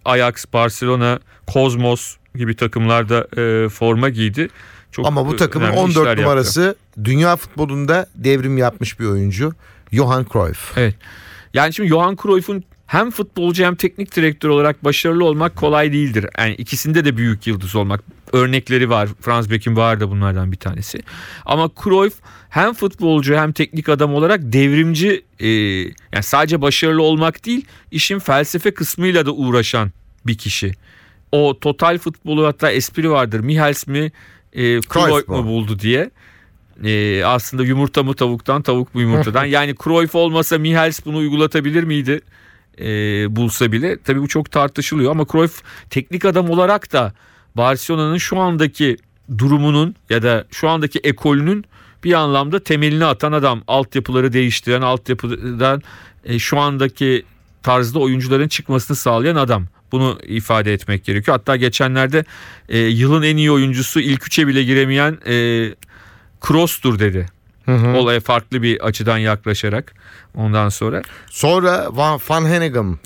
Ajax, 0.05 0.45
Barcelona, 0.53 1.21
Kozmos 1.53 2.17
gibi 2.35 2.57
takımlarda 2.57 3.27
e, 3.41 3.69
forma 3.69 4.09
giydi. 4.09 4.49
Çok 4.93 5.07
Ama 5.07 5.27
bu 5.29 5.35
e, 5.35 5.37
takımın 5.37 5.67
önemli 5.67 5.81
14 5.81 5.91
işler 5.91 6.07
yaptı. 6.07 6.23
numarası 6.23 6.77
dünya 7.05 7.37
futbolunda 7.37 8.07
devrim 8.15 8.59
yapmış 8.59 9.01
bir 9.01 9.07
oyuncu. 9.07 9.53
Johan 9.93 10.27
Cruyff. 10.33 10.79
Evet. 10.79 10.95
Yani 11.55 11.75
şimdi 11.75 11.89
Johan 11.89 12.17
Cruyff'un 12.23 12.65
hem 12.93 13.11
futbolcu 13.11 13.65
hem 13.65 13.75
teknik 13.75 14.17
direktör 14.17 14.49
olarak 14.49 14.85
başarılı 14.85 15.25
olmak 15.25 15.57
kolay 15.57 15.93
değildir. 15.93 16.27
Yani 16.39 16.55
ikisinde 16.55 17.05
de 17.05 17.17
büyük 17.17 17.47
yıldız 17.47 17.77
olmak. 17.77 18.05
Örnekleri 18.33 18.91
var. 18.91 19.09
Franz 19.21 19.51
Beckenbauer 19.51 20.01
da 20.01 20.11
bunlardan 20.11 20.53
bir 20.53 20.57
tanesi. 20.57 21.03
Ama 21.47 21.71
Cruyff 21.85 22.15
hem 22.51 22.73
futbolcu 22.73 23.35
hem 23.35 23.53
teknik 23.53 23.89
adam 23.89 24.15
olarak 24.15 24.41
devrimci 24.43 25.25
e, 25.41 25.49
yani 25.49 26.23
sadece 26.23 26.63
başarılı 26.63 27.03
olmak 27.03 27.47
değil 27.47 27.65
işin 27.91 28.19
felsefe 28.19 28.75
kısmıyla 28.75 29.27
da 29.27 29.33
uğraşan 29.33 29.93
bir 30.27 30.39
kişi. 30.39 30.73
O 31.33 31.59
total 31.61 31.99
futbolu 31.99 32.47
hatta 32.47 32.71
espri 32.71 33.11
vardır. 33.11 33.41
Michels 33.41 33.87
mi 33.87 34.13
e, 34.53 34.81
Cruyff 34.81 35.29
mu 35.29 35.45
buldu 35.45 35.79
diye. 35.79 36.11
E, 36.85 37.25
aslında 37.25 37.65
yumurta 37.65 38.03
mı 38.03 38.15
tavuktan 38.15 38.63
tavuk 38.63 38.95
mu 38.95 39.01
yumurtadan. 39.01 39.45
yani 39.57 39.75
Cruyff 39.85 40.15
olmasa 40.15 40.59
Michels 40.59 41.01
bunu 41.05 41.17
uygulatabilir 41.17 41.85
miydi? 41.85 42.21
E, 42.81 42.87
bulsa 43.37 43.73
bile. 43.73 43.99
Tabii 44.05 44.21
bu 44.21 44.29
çok 44.29 44.51
tartışılıyor 44.51 45.11
ama 45.11 45.27
Cruyff 45.33 45.63
teknik 45.91 46.25
adam 46.25 46.51
olarak 46.51 46.93
da 46.93 47.13
Barcelona'nın 47.57 48.19
şu 48.19 48.39
andaki 48.39 48.97
durumunun 49.39 49.95
ya 50.11 50.23
da 50.23 50.45
şu 50.51 50.69
andaki 50.69 50.99
ekolünün 50.99 51.65
bir 52.05 52.13
anlamda 52.13 52.61
temelini 52.65 53.05
atan 53.05 53.33
adam. 53.33 53.63
Altyapıları 53.67 54.33
değiştiren, 54.33 54.83
altyapıdan 54.83 55.83
e, 56.25 56.39
şu 56.39 56.59
andaki 56.59 57.25
tarzda 57.63 57.99
oyuncuların 57.99 58.49
çıkmasını 58.49 58.97
sağlayan 58.97 59.37
adam. 59.37 59.67
Bunu 59.93 60.19
ifade 60.27 60.73
etmek 60.73 61.05
gerekiyor. 61.05 61.37
Hatta 61.37 61.57
geçenlerde 61.57 62.25
e, 62.69 62.79
yılın 62.79 63.23
en 63.23 63.37
iyi 63.37 63.53
oyuncusu 63.53 64.01
ilk 64.01 64.27
üçe 64.27 64.47
bile 64.47 64.65
giremeyen 64.65 65.19
e, 65.27 65.35
Kroos'tur 66.41 66.99
dedi. 66.99 67.27
Olaya 67.69 68.21
farklı 68.21 68.63
bir 68.63 68.81
açıdan 68.81 69.19
yaklaşarak 69.19 69.95
ondan 70.35 70.69
sonra. 70.69 71.03
Sonra 71.31 71.89
Van, 71.91 72.21
Van 72.29 72.45
Hanegem 72.45 72.99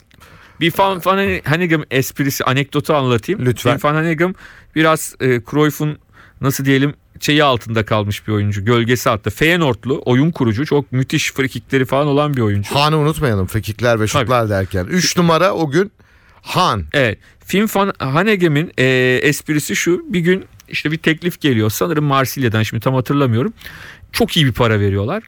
Bir 0.60 0.72
Van, 0.78 1.00
Van 1.04 1.40
Hanegem 1.44 1.82
esprisi 1.90 2.44
anekdotu 2.44 2.94
anlatayım. 2.94 3.46
Lütfen. 3.46 3.78
Van 3.82 3.94
Hanegem 3.94 4.34
biraz 4.74 5.14
e, 5.20 5.40
Cruyff'un 5.50 5.98
nasıl 6.40 6.64
diyelim 6.64 6.94
şeyi 7.20 7.44
altında 7.44 7.84
kalmış 7.84 8.28
bir 8.28 8.32
oyuncu. 8.32 8.64
Gölgesi 8.64 9.10
altında. 9.10 9.34
Feyenoordlu 9.34 10.02
oyun 10.04 10.30
kurucu. 10.30 10.66
Çok 10.66 10.92
müthiş 10.92 11.32
frikikleri 11.32 11.84
falan 11.84 12.06
olan 12.06 12.36
bir 12.36 12.40
oyuncu. 12.40 12.74
Han'ı 12.74 12.98
unutmayalım 12.98 13.46
frikikler 13.46 14.00
ve 14.00 14.06
şutlar 14.06 14.48
derken. 14.48 14.84
3 14.84 15.16
numara 15.16 15.52
o 15.52 15.70
gün 15.70 15.92
Han. 16.42 16.84
Evet. 16.92 17.18
Film 17.46 17.66
Van 17.74 17.92
Hanegem'in 17.98 18.72
e, 18.78 18.84
esprisi 19.22 19.76
şu. 19.76 20.12
Bir 20.12 20.20
gün 20.20 20.44
işte 20.68 20.92
bir 20.92 20.98
teklif 20.98 21.40
geliyor. 21.40 21.70
Sanırım 21.70 22.04
Marsilya'dan 22.04 22.62
şimdi 22.62 22.82
tam 22.82 22.94
hatırlamıyorum. 22.94 23.52
Çok 24.16 24.36
iyi 24.36 24.46
bir 24.46 24.52
para 24.52 24.80
veriyorlar. 24.80 25.22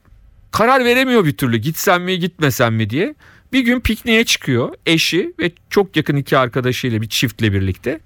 Karar 0.51 0.85
veremiyor 0.85 1.25
bir 1.25 1.37
türlü. 1.37 1.57
Gitsem 1.57 2.03
mi 2.03 2.19
gitmesem 2.19 2.75
mi 2.75 2.91
diye. 2.91 3.15
Bir 3.53 3.61
gün 3.61 3.81
pikniğe 3.81 4.25
çıkıyor. 4.25 4.75
Eşi 4.87 5.33
ve 5.39 5.53
çok 5.71 5.97
yakın 5.97 6.17
iki 6.17 6.39
arkadaşıyla 6.39 7.03
bir 7.03 7.09
çiftle 7.09 7.53
birlikte. 7.53 8.01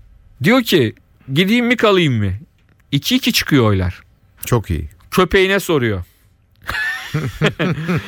Diyor 0.45 0.63
ki 0.63 0.95
gideyim 1.33 1.67
mi 1.67 1.77
kalayım 1.77 2.15
mı? 2.15 2.33
2-2 2.93 3.33
çıkıyor 3.33 3.65
oylar. 3.65 4.03
Çok 4.45 4.71
iyi. 4.71 4.89
Köpeğine 5.11 5.61
soruyor. 5.61 6.05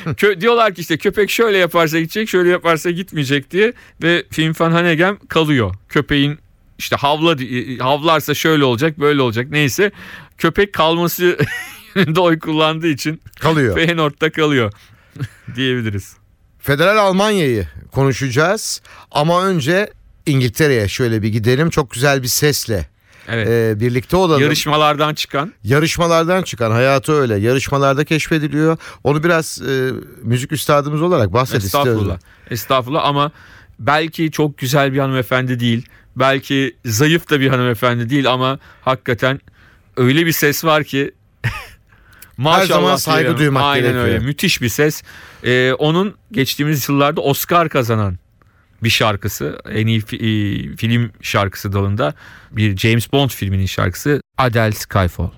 Kö- 0.07 0.41
diyorlar 0.41 0.75
ki 0.75 0.81
işte 0.81 0.99
köpek 0.99 1.31
şöyle 1.31 1.59
yaparsa 1.59 1.99
gidecek 2.01 2.29
şöyle 2.29 2.51
yaparsa 2.51 2.91
gitmeyecek 2.91 3.51
diye 3.51 3.73
ve 4.03 4.25
Film 4.31 4.55
Van 4.59 4.71
Hanegem 4.71 5.19
kalıyor. 5.29 5.75
Köpeğin 5.89 6.39
işte 6.79 6.97
havla 6.97 7.37
havlarsa 7.85 8.35
şöyle 8.35 8.65
olacak 8.65 9.01
böyle 9.01 9.23
olacak 9.23 9.47
neyse 9.51 9.93
köpek 10.39 10.73
kalması 10.73 11.39
yönünde 11.95 12.21
oy 12.21 12.39
kullandığı 12.39 12.89
için 12.89 13.21
Kalıyor. 13.41 13.75
Feyenoord'da 13.75 14.33
kalıyor 14.33 14.73
diyebiliriz. 15.57 16.17
Federal 16.59 16.97
Almanya'yı 16.97 17.69
konuşacağız 17.93 18.83
ama 19.11 19.47
önce 19.47 19.91
İngiltere'ye 20.27 20.89
şöyle 20.89 21.23
bir 21.23 21.29
gidelim. 21.29 21.71
Çok 21.71 21.91
güzel 21.91 22.23
bir 22.23 22.29
sesle 22.29 22.89
Evet. 23.29 23.49
e, 23.49 23.81
birlikte 23.81 24.17
olalım. 24.17 24.43
Yarışmalardan 24.43 25.15
çıkan 25.15 25.53
Yarışmalardan 25.65 26.43
çıkan 26.43 26.71
hayatı 26.71 27.13
öyle. 27.13 27.35
Yarışmalarda 27.37 28.05
keşfediliyor. 28.05 28.77
Onu 29.05 29.25
biraz 29.25 29.63
e, 29.69 29.91
müzik 30.23 30.53
üstadımız 30.53 31.03
olarak 31.03 31.33
bahset 31.33 31.65
Estağfurullah. 31.65 31.97
istiyorum. 31.99 32.21
Estağfurullah 32.51 33.05
ama 33.05 33.33
belki 33.79 34.31
çok 34.31 34.59
güzel 34.59 34.93
bir 34.93 34.99
hanımefendi 34.99 35.61
değil. 35.61 35.87
Belki 36.17 36.77
zayıf 36.85 37.31
da 37.31 37.41
bir 37.41 37.49
hanımefendi 37.49 38.11
değil 38.11 38.31
ama 38.33 38.59
hakikaten 38.83 39.41
öyle 39.97 40.27
bir 40.27 40.33
ses 40.33 40.65
var 40.65 40.85
ki 40.85 41.13
maşallah 42.37 42.69
zaman 42.69 42.97
saygı 42.97 43.21
diyelim. 43.25 43.39
duymak 43.39 43.63
Aynen 43.63 43.83
gerekiyor. 43.83 44.05
öyle. 44.05 44.19
Müthiş 44.19 44.63
bir 44.63 44.69
ses. 44.69 45.03
Ee, 45.45 45.73
onun 45.73 46.15
geçtiğimiz 46.33 46.89
yıllarda 46.89 47.21
Oscar 47.21 47.69
kazanan 47.69 48.19
bir 48.83 48.91
şarkısı. 48.91 49.59
En 49.71 49.87
iyi 49.87 50.01
fi- 50.01 50.17
e, 50.73 50.77
film 50.77 51.11
şarkısı 51.23 51.73
dalında 51.73 52.15
bir 52.51 52.77
James 52.77 53.13
Bond 53.13 53.31
filminin 53.31 53.67
şarkısı 53.67 54.21
Adele 54.39 54.73
Skyfall. 54.73 55.31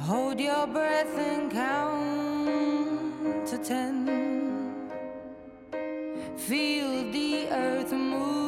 Hold 0.00 0.40
your 0.40 0.66
breath 0.66 1.18
and 1.18 1.50
count 1.50 3.46
to 3.48 3.58
ten. 3.58 4.06
Feel 6.36 7.10
the 7.12 7.48
earth 7.50 7.92
move 7.92 8.47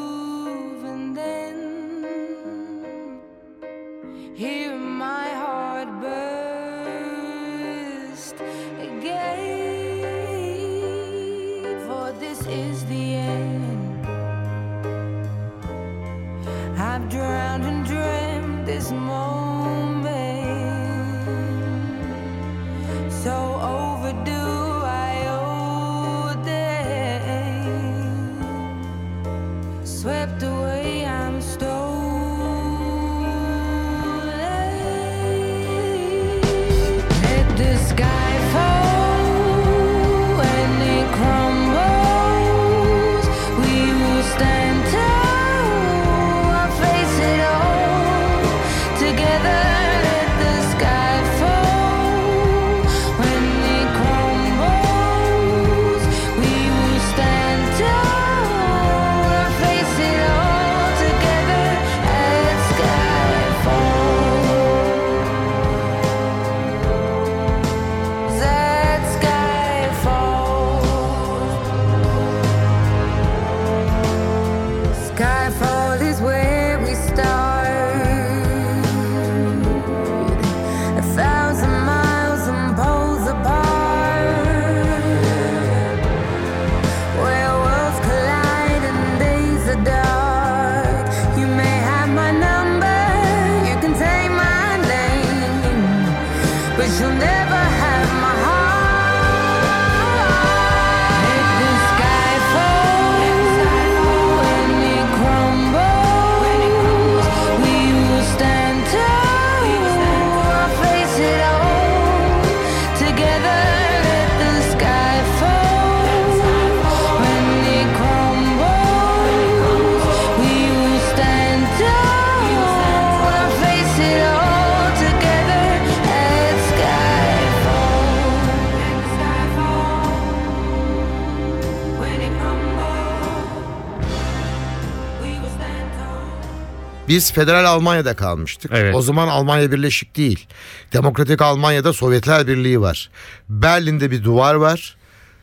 Biz 137.10 137.32
federal 137.32 137.64
Almanya'da 137.64 138.16
kalmıştık. 138.16 138.70
Evet. 138.74 138.94
O 138.94 139.02
zaman 139.02 139.28
Almanya 139.28 139.72
birleşik 139.72 140.16
değil. 140.16 140.46
Demokratik 140.92 141.42
Almanya'da 141.42 141.92
Sovyetler 141.92 142.46
Birliği 142.46 142.80
var. 142.80 143.10
Berlin'de 143.48 144.10
bir 144.10 144.24
duvar 144.24 144.54
var. 144.54 144.96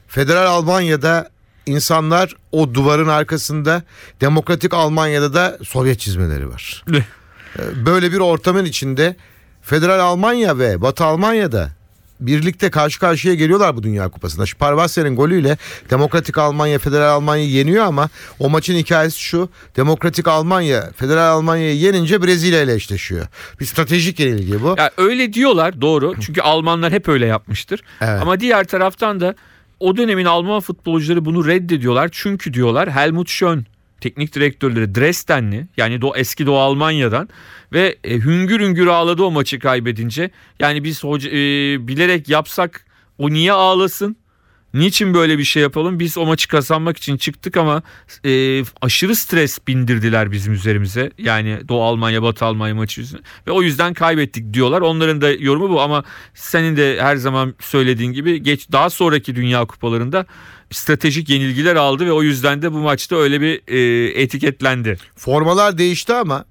Federal 0.08 0.46
Almanya'da 0.46 1.30
insanlar 1.66 2.36
o 2.52 2.74
duvarın 2.74 3.08
arkasında, 3.08 3.84
Demokratik 4.22 4.74
Almanya'da 4.74 5.34
da 5.34 5.58
Sovyet 5.64 6.00
çizmeleri 6.00 6.50
var. 6.50 6.86
Ee, 7.60 7.86
Böyle 7.86 8.12
bir 8.12 8.20
ortamın 8.20 8.66
içinde 8.66 9.16
Federal 9.62 10.00
Almanya 10.00 10.60
ve 10.60 10.82
Batı 10.82 11.06
Almanya'da 11.06 11.72
birlikte 12.20 12.70
karşı 12.70 13.00
karşıya 13.00 13.34
geliyorlar 13.34 13.78
bu 13.78 13.84
Dünya 13.84 14.10
Kupası'nda. 14.10 14.46
Şu 14.46 14.58
Parvasser'in 14.58 15.16
golüyle 15.16 15.58
Demokratik 15.90 16.38
Almanya 16.38 16.80
Federal 16.80 17.16
Almanya'yı 17.16 17.50
yeniyor 17.50 17.86
ama 17.86 18.10
o 18.40 18.50
maçın 18.50 18.76
hikayesi 18.76 19.20
şu. 19.20 19.50
Demokratik 19.76 20.28
Almanya 20.28 20.92
Federal 20.96 21.38
Almanya'yı 21.38 21.76
yenince 21.76 22.24
Brezilya 22.24 22.62
ile 22.62 22.74
eşleşiyor. 22.74 23.28
Bir 23.60 23.66
stratejik 23.66 24.20
yenilgi 24.20 24.64
bu. 24.64 24.76
Ya 24.78 24.92
öyle 24.98 25.34
diyorlar 25.34 25.82
doğru. 25.82 26.16
Çünkü 26.22 26.42
Almanlar 26.42 26.94
hep 26.94 27.08
öyle 27.08 27.26
yapmıştır. 27.26 27.82
Evet. 28.02 28.22
Ama 28.22 28.40
diğer 28.40 28.64
taraftan 28.64 29.20
da 29.20 29.36
o 29.80 29.98
dönemin 29.98 30.26
Alman 30.26 30.60
futbolcuları 30.60 31.26
bunu 31.26 31.48
reddediyorlar. 31.48 32.10
Çünkü 32.12 32.54
diyorlar 32.54 32.92
Helmut 32.92 33.30
Schön 33.30 33.66
teknik 34.02 34.36
direktörleri 34.36 34.96
Dresdenli 34.96 35.68
yani 35.78 36.02
do 36.02 36.16
eski 36.16 36.46
Doğu 36.46 36.58
Almanya'dan 36.58 37.30
ve 37.74 37.98
e, 38.04 38.14
hüngür 38.14 38.60
hüngür 38.60 38.88
ağladı 38.88 39.24
o 39.24 39.32
maçı 39.32 39.60
kaybedince. 39.60 40.32
Yani 40.60 40.84
biz 40.84 41.04
hoca, 41.04 41.30
e, 41.30 41.34
bilerek 41.88 42.30
yapsak 42.30 42.86
o 43.18 43.30
niye 43.30 43.52
ağlasın? 43.52 44.18
Niçin 44.74 45.14
böyle 45.14 45.38
bir 45.38 45.44
şey 45.44 45.64
yapalım? 45.64 46.00
Biz 46.00 46.18
o 46.18 46.26
maçı 46.26 46.48
kazanmak 46.48 46.98
için 46.98 47.18
çıktık 47.18 47.58
ama 47.58 47.82
e, 48.26 48.64
aşırı 48.82 49.16
stres 49.16 49.60
bindirdiler 49.68 50.32
bizim 50.32 50.54
üzerimize. 50.54 51.12
Yani 51.18 51.60
Doğu 51.68 51.84
Almanya, 51.84 52.24
Batı 52.24 52.46
Almanya 52.46 52.76
maçı 52.76 53.02
yüzünden. 53.02 53.24
Ve 53.48 53.52
o 53.52 53.62
yüzden 53.62 53.94
kaybettik 53.94 54.54
diyorlar. 54.54 54.82
Onların 54.82 55.22
da 55.22 55.32
yorumu 55.32 55.70
bu 55.70 55.82
ama 55.82 56.04
senin 56.34 56.78
de 56.78 57.02
her 57.02 57.16
zaman 57.16 57.56
söylediğin 57.60 58.12
gibi 58.12 58.44
geç 58.44 58.72
daha 58.72 58.90
sonraki 58.90 59.36
Dünya 59.36 59.66
Kupalarında 59.66 60.26
stratejik 60.72 61.30
yenilgiler 61.30 61.76
aldı 61.76 62.06
ve 62.06 62.12
o 62.12 62.24
yüzden 62.24 62.62
de 62.62 62.74
bu 62.74 62.78
maçta 62.78 63.16
öyle 63.16 63.42
bir 63.42 63.62
e, 63.68 64.22
etiketlendi. 64.22 64.98
Formalar 65.16 65.78
değişti 65.78 66.14
ama 66.14 66.46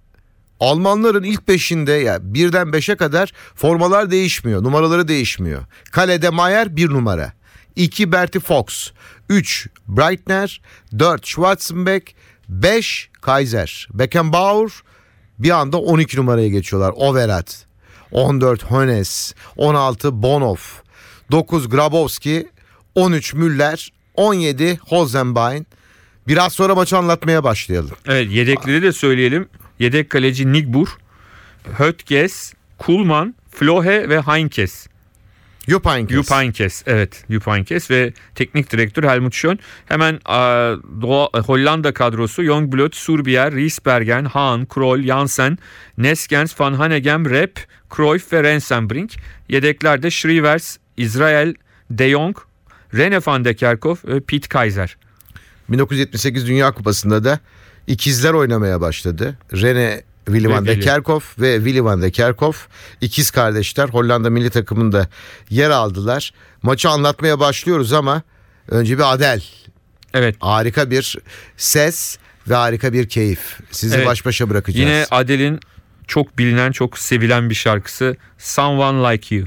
Almanların 0.60 1.22
ilk 1.22 1.48
beşinde 1.48 1.92
ya 1.92 2.18
birden 2.22 2.72
beşe 2.72 2.96
kadar 2.96 3.32
formalar 3.54 4.10
değişmiyor. 4.10 4.62
Numaraları 4.62 5.08
değişmiyor. 5.08 5.62
Kalede 5.92 6.30
Mayer 6.30 6.76
bir 6.76 6.90
numara. 6.90 7.32
2 7.76 8.12
Berti 8.12 8.40
Fox. 8.40 8.90
3 9.28 9.68
Breitner. 9.88 10.60
4 10.98 11.26
Schwarzenbeck. 11.26 12.14
5 12.48 13.10
Kaiser. 13.20 13.88
Beckenbauer 13.92 14.70
bir 15.38 15.50
anda 15.50 15.76
12 15.78 16.16
numaraya 16.16 16.48
geçiyorlar. 16.48 16.92
Overat. 16.96 17.66
14 18.12 18.62
Hones. 18.62 19.34
16 19.56 20.22
Bonhoff. 20.22 20.82
9 21.30 21.68
Grabowski. 21.68 22.48
13 22.94 23.34
Müller. 23.34 23.92
17 24.16 24.78
Hosenbein. 24.88 25.66
Biraz 26.28 26.52
sonra 26.52 26.74
maçı 26.74 26.96
anlatmaya 26.96 27.44
başlayalım. 27.44 27.90
Evet 28.06 28.30
yedekleri 28.30 28.82
de 28.82 28.92
söyleyelim. 28.92 29.48
Yedek 29.78 30.10
kaleci 30.10 30.52
Nigbur, 30.52 30.88
Hötges, 31.78 32.52
Kulman, 32.78 33.34
Flohe 33.50 34.08
ve 34.08 34.20
Heinkes. 34.20 34.86
Jupp 35.68 35.86
Heynckes. 35.86 36.16
Jupp 36.16 36.30
Heynckes 36.30 36.82
evet 36.86 37.24
Jupp 37.30 37.46
Heynckes 37.46 37.90
ve 37.90 38.12
teknik 38.34 38.72
direktör 38.72 39.04
Helmut 39.04 39.34
Schön. 39.34 39.58
Hemen 39.86 40.20
a, 40.24 40.36
Doğa- 41.00 41.40
Hollanda 41.42 41.94
kadrosu 41.94 42.42
Youngblood, 42.42 42.92
Surbier, 42.94 43.52
Riesbergen, 43.54 44.24
Hahn, 44.24 44.64
Krol, 44.64 45.02
Jansen, 45.02 45.58
Neskens, 45.98 46.60
Van 46.60 46.74
Hanegem, 46.74 47.30
Rep, 47.30 47.66
Cruyff 47.96 48.32
ve 48.32 48.42
Rensenbrink. 48.42 49.12
Yedeklerde 49.48 50.10
Schrivers, 50.10 50.76
Israel, 50.96 51.54
De 51.90 52.10
Jong, 52.10 52.36
Rene 52.96 53.18
van 53.26 53.44
de 53.44 53.54
Kerkhoff 53.54 54.04
ve 54.04 54.20
Piet 54.20 54.48
Kaiser. 54.48 54.96
1978 55.68 56.46
Dünya 56.46 56.72
Kupası'nda 56.72 57.24
da 57.24 57.38
ikizler 57.86 58.32
oynamaya 58.32 58.80
başladı. 58.80 59.38
Rene 59.52 60.02
Willy 60.26 60.48
van 60.48 60.66
de. 60.66 60.80
Kerkhoff 60.80 61.38
ve 61.38 61.56
Willy 61.56 61.84
van 61.84 62.02
de 62.02 62.10
Kerkhoff 62.10 62.68
ikiz 63.00 63.30
kardeşler 63.30 63.88
Hollanda 63.88 64.30
milli 64.30 64.50
takımında 64.50 65.08
yer 65.50 65.70
aldılar. 65.70 66.32
Maçı 66.62 66.88
anlatmaya 66.88 67.40
başlıyoruz 67.40 67.92
ama 67.92 68.22
önce 68.68 68.98
bir 68.98 69.12
Adel. 69.12 69.44
Evet 70.14 70.36
Harika 70.40 70.90
bir 70.90 71.18
ses 71.56 72.18
ve 72.48 72.54
harika 72.54 72.92
bir 72.92 73.08
keyif. 73.08 73.58
Sizi 73.70 73.96
Evet. 73.96 74.06
baş 74.06 74.26
başa 74.26 74.50
bırakacağız. 74.50 74.88
Yine 74.88 75.06
Adele'in 75.10 75.60
çok 76.06 76.38
bilinen, 76.38 76.72
çok 76.72 76.98
sevilen 76.98 77.50
bir 77.50 77.54
şarkısı 77.54 78.16
Someone 78.38 79.12
Like 79.12 79.36
You. 79.36 79.46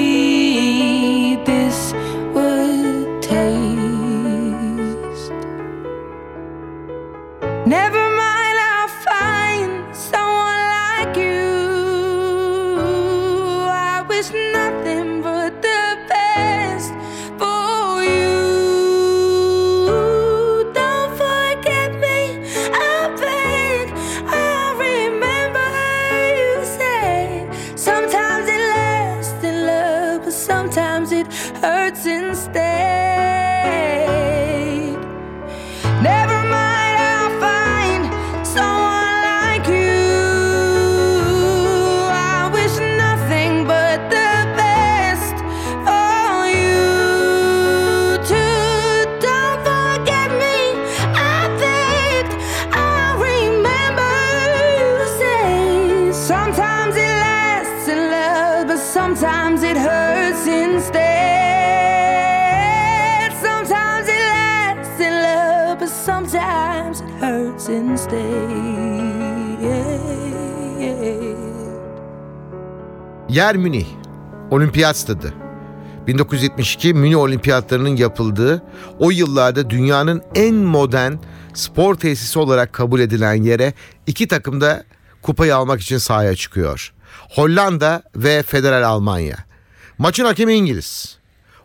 Yer 73.31 73.57
Münih, 73.57 73.85
Olimpiyat 74.49 74.97
Stadı. 74.97 75.33
1972 76.07 76.93
Münih 76.93 77.17
Olimpiyatlarının 77.17 77.95
yapıldığı, 77.95 78.63
o 78.99 79.11
yıllarda 79.11 79.69
dünyanın 79.69 80.21
en 80.35 80.55
modern 80.55 81.13
spor 81.53 81.95
tesisi 81.95 82.39
olarak 82.39 82.73
kabul 82.73 82.99
edilen 82.99 83.33
yere 83.33 83.73
iki 84.07 84.27
takım 84.27 84.61
da 84.61 84.83
kupayı 85.21 85.55
almak 85.55 85.81
için 85.81 85.97
sahaya 85.97 86.35
çıkıyor. 86.35 86.93
Hollanda 87.29 88.03
ve 88.15 88.43
Federal 88.43 88.83
Almanya. 88.83 89.37
Maçın 89.97 90.25
hakemi 90.25 90.53
İngiliz. 90.53 91.17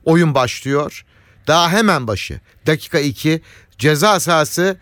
Oyun 0.05 0.35
başlıyor. 0.35 1.05
Daha 1.47 1.71
hemen 1.71 2.07
başı. 2.07 2.41
Dakika 2.67 2.99
2 2.99 3.41
ceza 3.79 4.21
sahası 4.21 4.77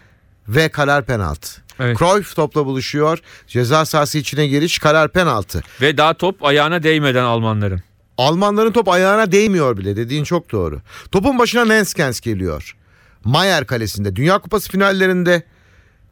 ve 0.49 0.68
karar 0.68 1.05
penaltı. 1.05 1.63
Evet. 1.81 1.99
Cruyff 1.99 2.37
topla 2.37 2.67
buluşuyor. 2.67 3.19
Ceza 3.47 3.85
sahası 3.85 4.19
içine 4.19 4.47
giriş 4.47 4.79
karar 4.79 5.13
penaltı. 5.13 5.63
Ve 5.81 5.97
daha 5.97 6.15
top 6.15 6.45
ayağına 6.45 6.83
değmeden 6.83 7.25
Almanların. 7.25 7.83
Almanların 8.19 8.73
top 8.73 8.89
ayağına 8.89 9.33
değmiyor 9.33 9.77
bile 9.77 9.97
dediğin 9.97 10.25
çok 10.25 10.53
doğru. 10.53 10.81
Topun 11.13 11.39
başına 11.39 11.65
Nenskens 11.65 12.21
geliyor. 12.21 12.77
Mayer 13.25 13.67
kalesinde 13.67 14.17
Dünya 14.17 14.39
Kupası 14.39 14.71
finallerinde 14.71 15.43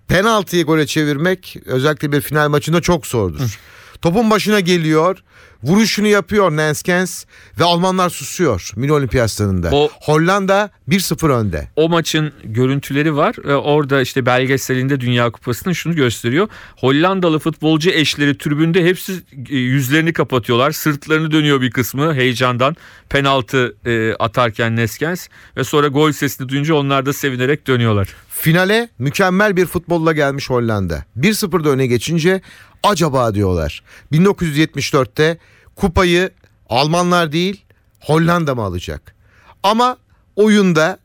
penaltıyı 0.09 0.65
gole 0.65 0.87
çevirmek 0.87 1.57
özellikle 1.67 2.13
bir 2.13 2.21
final 2.21 2.49
maçında 2.49 2.81
çok 2.81 3.07
zordur. 3.07 3.59
Topun 4.03 4.31
başına 4.31 4.61
geliyor. 4.61 5.19
Vuruşunu 5.63 6.07
yapıyor 6.07 6.51
Nenskens 6.51 7.25
ve 7.61 7.65
Almanlar 7.65 8.11
susuyor 8.11 8.71
Milli 8.77 8.93
Olimpiyat 8.93 9.31
Stadında. 9.31 9.71
O- 9.73 9.91
Hollanda 10.01 10.71
1-0 10.89 11.31
önde. 11.33 11.69
O 11.77 11.89
maçın 11.89 12.33
görüntüleri 12.45 13.17
var. 13.17 13.35
Ee, 13.49 13.53
Orada 13.55 14.01
işte 14.01 14.27
belgeselinde 14.27 15.01
Dünya 15.01 15.31
Kupası'nın 15.31 15.73
şunu 15.75 15.95
gösteriyor. 15.95 16.49
Hollandalı 16.77 17.39
futbolcu 17.39 17.91
eşleri 17.91 18.39
tribünde 18.39 18.85
hepsi 18.85 19.13
e, 19.51 19.57
yüzlerini 19.57 20.13
kapatıyorlar. 20.13 20.71
Sırtlarını 20.71 21.31
dönüyor 21.31 21.61
bir 21.61 21.71
kısmı 21.71 22.15
heyecandan. 22.15 22.77
Penaltı 23.09 23.77
e, 23.87 24.15
atarken 24.19 24.77
Neskens 24.77 25.29
ve 25.57 25.65
sonra 25.65 25.87
gol 25.89 26.13
sesini 26.13 26.49
duyunca 26.49 26.75
onlar 26.75 27.07
da 27.07 27.13
sevinerek 27.13 27.67
dönüyorlar. 27.67 28.09
Finale 28.29 28.89
mükemmel 28.99 29.57
bir 29.57 29.67
futbolla 29.67 30.13
gelmiş 30.13 30.51
Hollanda. 30.51 31.05
1-0'da 31.21 31.69
öne 31.69 31.87
geçince 31.87 32.41
acaba 32.83 33.35
diyorlar. 33.35 33.83
1974'te 34.13 35.39
kupayı 35.77 36.31
Almanlar 36.69 37.33
değil 37.33 37.65
Hollanda 38.01 38.55
mı 38.55 38.63
alacak? 38.63 39.15
Ama 39.63 39.97
oyunda 40.37 40.99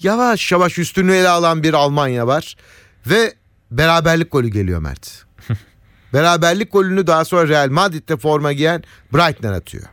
yavaş 0.00 0.52
yavaş 0.52 0.78
üstünlüğü 0.78 1.14
ele 1.14 1.28
alan 1.28 1.62
bir 1.62 1.74
Almanya 1.74 2.26
var 2.26 2.56
ve 3.06 3.34
beraberlik 3.70 4.32
golü 4.32 4.48
geliyor 4.48 4.80
Mert. 4.80 5.24
beraberlik 6.12 6.72
golünü 6.72 7.06
daha 7.06 7.24
sonra 7.24 7.48
Real 7.48 7.70
Madrid'de 7.70 8.16
forma 8.16 8.52
giyen 8.52 8.82
Brighton 9.12 9.52
atıyor. 9.52 9.84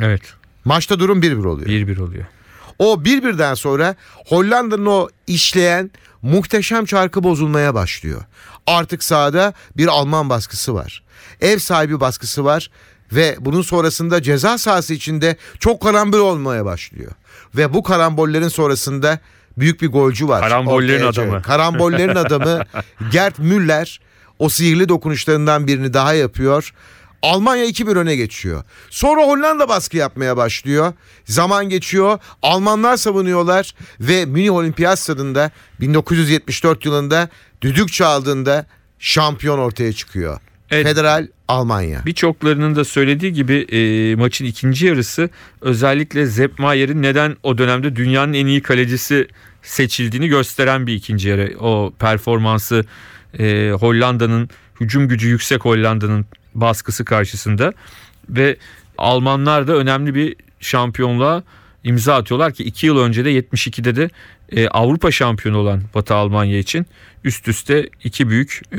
Evet. 0.00 0.22
Maçta 0.64 0.98
durum 0.98 1.22
1-1 1.22 1.46
oluyor. 1.46 1.68
1-1 1.68 2.00
oluyor. 2.00 2.24
O 2.82 3.04
bir 3.04 3.24
birden 3.24 3.54
sonra 3.54 3.94
Hollanda'nın 4.26 4.86
o 4.86 5.08
işleyen 5.26 5.90
muhteşem 6.22 6.84
çarkı 6.84 7.22
bozulmaya 7.22 7.74
başlıyor. 7.74 8.22
Artık 8.66 9.04
sahada 9.04 9.52
bir 9.76 9.86
Alman 9.86 10.30
baskısı 10.30 10.74
var. 10.74 11.02
Ev 11.40 11.58
sahibi 11.58 12.00
baskısı 12.00 12.44
var 12.44 12.70
ve 13.12 13.36
bunun 13.40 13.62
sonrasında 13.62 14.22
ceza 14.22 14.58
sahası 14.58 14.94
içinde 14.94 15.36
çok 15.58 15.82
karambol 15.82 16.18
olmaya 16.18 16.64
başlıyor. 16.64 17.12
Ve 17.56 17.74
bu 17.74 17.82
karambollerin 17.82 18.48
sonrasında 18.48 19.18
büyük 19.58 19.82
bir 19.82 19.88
golcü 19.88 20.28
var. 20.28 20.40
Karambollerin 20.40 21.04
Ortaya 21.04 21.24
adamı. 21.24 21.42
Karambollerin 21.42 22.16
adamı 22.16 22.64
Gerd 23.12 23.34
Müller 23.38 24.00
o 24.38 24.48
sihirli 24.48 24.88
dokunuşlarından 24.88 25.66
birini 25.66 25.94
daha 25.94 26.14
yapıyor. 26.14 26.72
Almanya 27.22 27.64
2-1 27.66 27.98
öne 27.98 28.16
geçiyor. 28.16 28.64
Sonra 28.90 29.22
Hollanda 29.22 29.68
baskı 29.68 29.96
yapmaya 29.96 30.36
başlıyor. 30.36 30.92
Zaman 31.24 31.68
geçiyor. 31.68 32.18
Almanlar 32.42 32.96
savunuyorlar 32.96 33.74
ve 34.00 34.24
Münih 34.24 34.52
Olimpiyat 34.52 34.98
Stadında 34.98 35.50
1974 35.80 36.84
yılında 36.84 37.28
düdük 37.62 37.92
çaldığında 37.92 38.66
şampiyon 38.98 39.58
ortaya 39.58 39.92
çıkıyor. 39.92 40.40
Evet. 40.70 40.86
Federal 40.86 41.26
Almanya. 41.48 42.02
Birçoklarının 42.06 42.76
da 42.76 42.84
söylediği 42.84 43.32
gibi 43.32 43.54
e, 43.54 44.14
maçın 44.16 44.44
ikinci 44.44 44.86
yarısı 44.86 45.30
özellikle 45.60 46.26
Sepp 46.26 46.58
Mayer'in 46.58 47.02
neden 47.02 47.36
o 47.42 47.58
dönemde 47.58 47.96
dünyanın 47.96 48.32
en 48.32 48.46
iyi 48.46 48.62
kalecisi 48.62 49.28
seçildiğini 49.62 50.28
gösteren 50.28 50.86
bir 50.86 50.94
ikinci 50.94 51.28
yarı. 51.28 51.54
O 51.60 51.92
performansı 51.98 52.84
e, 53.38 53.70
Hollanda'nın 53.70 54.50
hücum 54.80 55.08
gücü 55.08 55.28
yüksek 55.28 55.64
Hollanda'nın 55.64 56.26
baskısı 56.54 57.04
karşısında 57.04 57.72
ve 58.28 58.56
Almanlar 58.98 59.68
da 59.68 59.76
önemli 59.76 60.14
bir 60.14 60.36
şampiyonluğa 60.60 61.42
imza 61.84 62.14
atıyorlar 62.14 62.52
ki 62.52 62.64
2 62.64 62.86
yıl 62.86 62.98
önce 62.98 63.24
de 63.24 63.32
72'de 63.32 63.96
de 63.96 64.10
e, 64.52 64.68
Avrupa 64.68 65.10
şampiyonu 65.10 65.58
olan 65.58 65.82
Batı 65.94 66.14
Almanya 66.14 66.58
için 66.58 66.86
üst 67.24 67.48
üste 67.48 67.88
iki 68.04 68.28
büyük 68.28 68.62
e, 68.72 68.78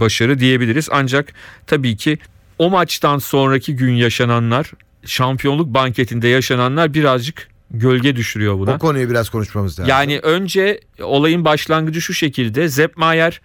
başarı 0.00 0.38
diyebiliriz. 0.38 0.88
Ancak 0.92 1.32
tabii 1.66 1.96
ki 1.96 2.18
o 2.58 2.70
maçtan 2.70 3.18
sonraki 3.18 3.76
gün 3.76 3.92
yaşananlar 3.92 4.70
şampiyonluk 5.04 5.74
banketinde 5.74 6.28
yaşananlar 6.28 6.94
birazcık 6.94 7.48
gölge 7.70 8.16
düşürüyor 8.16 8.58
buna. 8.58 8.74
O 8.74 8.78
konuyu 8.78 9.10
biraz 9.10 9.28
konuşmamız 9.28 9.78
lazım. 9.78 9.90
Yani 9.90 10.18
önce 10.18 10.80
olayın 11.02 11.44
başlangıcı 11.44 12.02
şu 12.02 12.14
şekilde. 12.14 12.68
Sepp 12.68 12.96
Mayer 12.96 13.40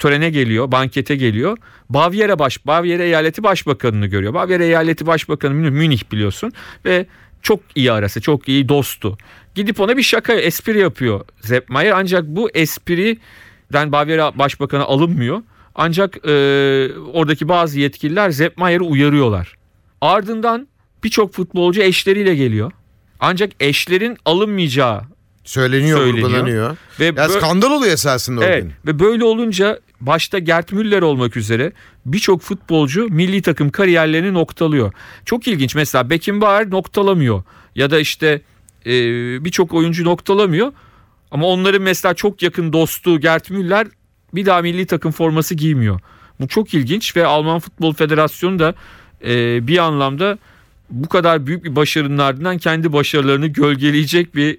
törene 0.00 0.30
geliyor, 0.30 0.72
bankete 0.72 1.16
geliyor. 1.16 1.58
Bavyera 1.90 2.38
baş 2.38 2.66
Bavyera 2.66 3.02
eyaleti 3.02 3.42
başbakanını 3.42 4.06
görüyor. 4.06 4.34
Bavyera 4.34 4.64
eyaleti 4.64 5.06
başbakanı 5.06 5.54
Münih, 5.54 6.00
biliyorsun 6.12 6.52
ve 6.84 7.06
çok 7.42 7.60
iyi 7.74 7.92
arası, 7.92 8.20
çok 8.20 8.48
iyi 8.48 8.68
dostu. 8.68 9.18
Gidip 9.54 9.80
ona 9.80 9.96
bir 9.96 10.02
şaka, 10.02 10.32
espri 10.32 10.78
yapıyor 10.78 11.20
Sepp 11.40 11.68
Mayer. 11.70 11.92
Ancak 11.92 12.24
bu 12.26 12.50
espriden 12.54 13.92
Bavyera 13.92 14.38
başbakanı 14.38 14.84
alınmıyor. 14.84 15.42
Ancak 15.74 16.16
e, 16.16 16.30
oradaki 17.12 17.48
bazı 17.48 17.80
yetkililer 17.80 18.30
Sepp 18.30 18.58
Mayer'ı 18.58 18.84
uyarıyorlar. 18.84 19.54
Ardından 20.00 20.68
birçok 21.04 21.32
futbolcu 21.34 21.82
eşleriyle 21.82 22.34
geliyor. 22.34 22.72
Ancak 23.20 23.50
eşlerin 23.60 24.16
alınmayacağı 24.24 25.02
söyleniyor, 25.44 25.98
söyleniyor. 25.98 26.28
vurgulanıyor. 26.28 26.76
ve 27.00 27.12
Ya 27.16 27.28
skandal 27.28 27.70
oluyor 27.70 27.92
esasında 27.92 28.40
o 28.40 28.44
Evet 28.44 28.62
gün. 28.62 28.72
ve 28.86 28.98
böyle 28.98 29.24
olunca 29.24 29.78
başta 30.00 30.38
Gert 30.38 30.72
Müller 30.72 31.02
olmak 31.02 31.36
üzere 31.36 31.72
birçok 32.06 32.42
futbolcu 32.42 33.08
milli 33.10 33.42
takım 33.42 33.70
kariyerlerini 33.70 34.34
noktalıyor. 34.34 34.92
Çok 35.24 35.48
ilginç 35.48 35.74
mesela 35.74 36.10
Beckenbauer 36.10 36.70
noktalamıyor 36.70 37.42
ya 37.74 37.90
da 37.90 38.00
işte 38.00 38.42
e, 38.86 38.92
birçok 39.44 39.74
oyuncu 39.74 40.04
noktalamıyor. 40.04 40.72
Ama 41.30 41.46
onların 41.46 41.82
mesela 41.82 42.14
çok 42.14 42.42
yakın 42.42 42.72
dostu 42.72 43.20
Gert 43.20 43.50
Müller 43.50 43.86
bir 44.34 44.46
daha 44.46 44.62
milli 44.62 44.86
takım 44.86 45.12
forması 45.12 45.54
giymiyor. 45.54 46.00
Bu 46.40 46.48
çok 46.48 46.74
ilginç 46.74 47.16
ve 47.16 47.26
Alman 47.26 47.58
Futbol 47.58 47.94
Federasyonu 47.94 48.58
da 48.58 48.74
e, 49.24 49.66
bir 49.66 49.78
anlamda 49.78 50.38
bu 50.90 51.08
kadar 51.08 51.46
büyük 51.46 51.64
bir 51.64 51.76
başarının 51.76 52.18
ardından 52.18 52.58
kendi 52.58 52.92
başarılarını 52.92 53.46
gölgeleyecek 53.46 54.34
bir 54.34 54.58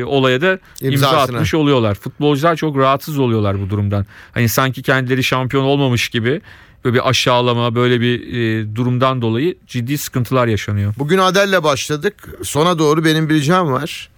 e, 0.00 0.04
olaya 0.04 0.40
da 0.40 0.58
imza 0.80 1.06
İmzasını. 1.06 1.36
atmış 1.36 1.54
oluyorlar. 1.54 1.94
Futbolcular 1.94 2.56
çok 2.56 2.76
rahatsız 2.76 3.18
oluyorlar 3.18 3.60
bu 3.60 3.70
durumdan. 3.70 4.06
Hani 4.32 4.48
sanki 4.48 4.82
kendileri 4.82 5.24
şampiyon 5.24 5.64
olmamış 5.64 6.08
gibi 6.08 6.40
böyle 6.84 6.94
bir 6.96 7.08
aşağılama 7.08 7.74
böyle 7.74 8.00
bir 8.00 8.34
e, 8.34 8.74
durumdan 8.76 9.22
dolayı 9.22 9.54
ciddi 9.66 9.98
sıkıntılar 9.98 10.46
yaşanıyor. 10.46 10.94
Bugün 10.98 11.18
Adel'le 11.18 11.62
başladık. 11.64 12.14
Sona 12.42 12.78
doğru 12.78 13.04
benim 13.04 13.28
bir 13.28 13.34
ricam 13.34 13.72
var 13.72 14.10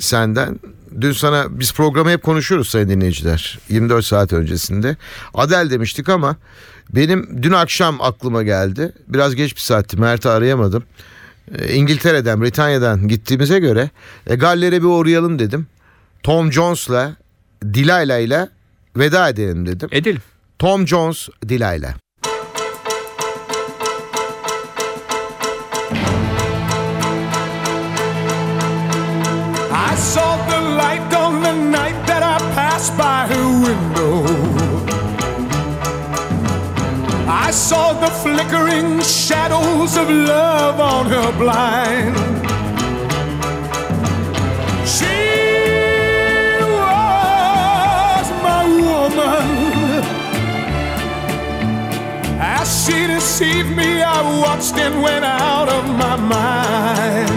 senden. 0.00 0.60
Dün 1.00 1.12
sana 1.12 1.46
biz 1.50 1.72
programı 1.72 2.10
hep 2.10 2.22
konuşuyoruz 2.22 2.68
sayın 2.68 2.88
dinleyiciler. 2.88 3.58
24 3.68 4.04
saat 4.04 4.32
öncesinde. 4.32 4.96
Adel 5.34 5.70
demiştik 5.70 6.08
ama 6.08 6.36
benim 6.94 7.42
dün 7.42 7.52
akşam 7.52 8.02
aklıma 8.02 8.42
geldi. 8.42 8.92
Biraz 9.08 9.34
geç 9.34 9.56
bir 9.56 9.60
saatti. 9.60 9.96
Mert'i 9.96 10.28
arayamadım. 10.28 10.84
Ee, 11.54 11.74
İngiltere'den, 11.74 12.42
Britanya'dan 12.42 13.08
gittiğimize 13.08 13.58
göre 13.58 13.90
e, 14.26 14.34
Galler'e 14.34 14.82
bir 14.82 14.86
uğrayalım 14.86 15.38
dedim. 15.38 15.66
Tom 16.22 16.52
Jones'la, 16.52 17.16
Delilah'la 17.62 18.48
veda 18.96 19.28
edelim 19.28 19.66
dedim. 19.66 19.88
Edelim. 19.92 20.22
Tom 20.58 20.86
Jones, 20.86 21.28
Delilah. 21.44 21.94
I 37.48 37.50
saw 37.50 37.94
the 37.94 38.10
flickering 38.10 39.00
shadows 39.00 39.96
of 39.96 40.10
love 40.10 40.78
on 40.78 41.06
her 41.06 41.32
blind. 41.38 42.14
She 44.86 45.16
was 46.60 48.26
my 48.44 48.64
woman. 48.88 50.04
As 52.38 52.68
she 52.84 53.06
deceived 53.06 53.74
me, 53.74 54.02
I 54.02 54.20
watched 54.42 54.74
and 54.74 55.00
went 55.02 55.24
out 55.24 55.70
of 55.70 55.86
my 55.96 56.16
mind. 56.16 57.27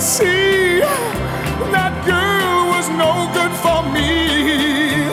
Could 0.00 0.06
see 0.06 0.80
that 1.76 1.92
girl 2.06 2.72
was 2.72 2.88
no 3.04 3.28
good 3.36 3.52
for 3.64 3.82
me. 3.92 5.12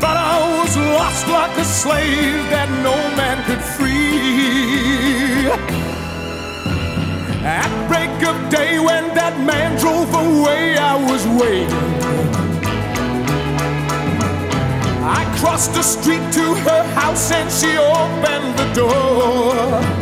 But 0.00 0.16
I 0.16 0.58
was 0.58 0.76
lost 0.76 1.28
like 1.28 1.56
a 1.56 1.64
slave 1.64 2.50
that 2.50 2.68
no 2.82 2.96
man 3.16 3.38
could 3.46 3.62
free. 3.76 5.46
At 7.46 7.70
break 7.86 8.10
of 8.30 8.36
day, 8.50 8.80
when 8.80 9.14
that 9.14 9.38
man 9.38 9.78
drove 9.78 10.12
away, 10.12 10.76
I 10.76 10.96
was 11.10 11.22
waiting. 11.40 11.88
I 15.18 15.22
crossed 15.38 15.74
the 15.74 15.82
street 15.82 16.26
to 16.38 16.46
her 16.66 16.82
house 17.00 17.30
and 17.30 17.48
she 17.52 17.70
opened 17.78 18.58
the 18.58 18.68
door. 18.74 19.97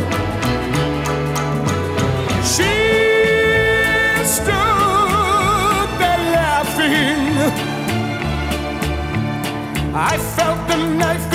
I 9.99 10.15
felt 10.19 10.67
the 10.67 10.77
knife 10.77 11.26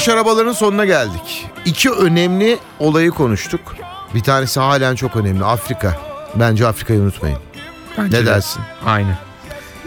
Atış 0.00 0.08
arabalarının 0.08 0.52
sonuna 0.52 0.84
geldik. 0.84 1.46
İki 1.64 1.90
önemli 1.90 2.58
olayı 2.78 3.10
konuştuk. 3.10 3.60
Bir 4.14 4.20
tanesi 4.22 4.60
halen 4.60 4.94
çok 4.94 5.16
önemli. 5.16 5.44
Afrika. 5.44 5.96
Bence 6.34 6.66
Afrika'yı 6.66 7.00
unutmayın. 7.00 7.38
Bence 7.98 8.16
Ne 8.16 8.22
de. 8.22 8.26
dersin? 8.26 8.62
Aynen. 8.86 9.18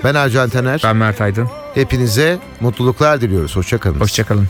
Ben 0.04 0.16
Ercan 0.16 0.50
Taner. 0.50 0.82
Ben 0.84 0.96
Mert 0.96 1.22
Aydın. 1.22 1.50
Hepinize 1.74 2.40
mutluluklar 2.60 3.22
diliyoruz. 3.22 3.56
Hoşçakalın. 3.56 4.00
Hoşçakalın. 4.00 4.48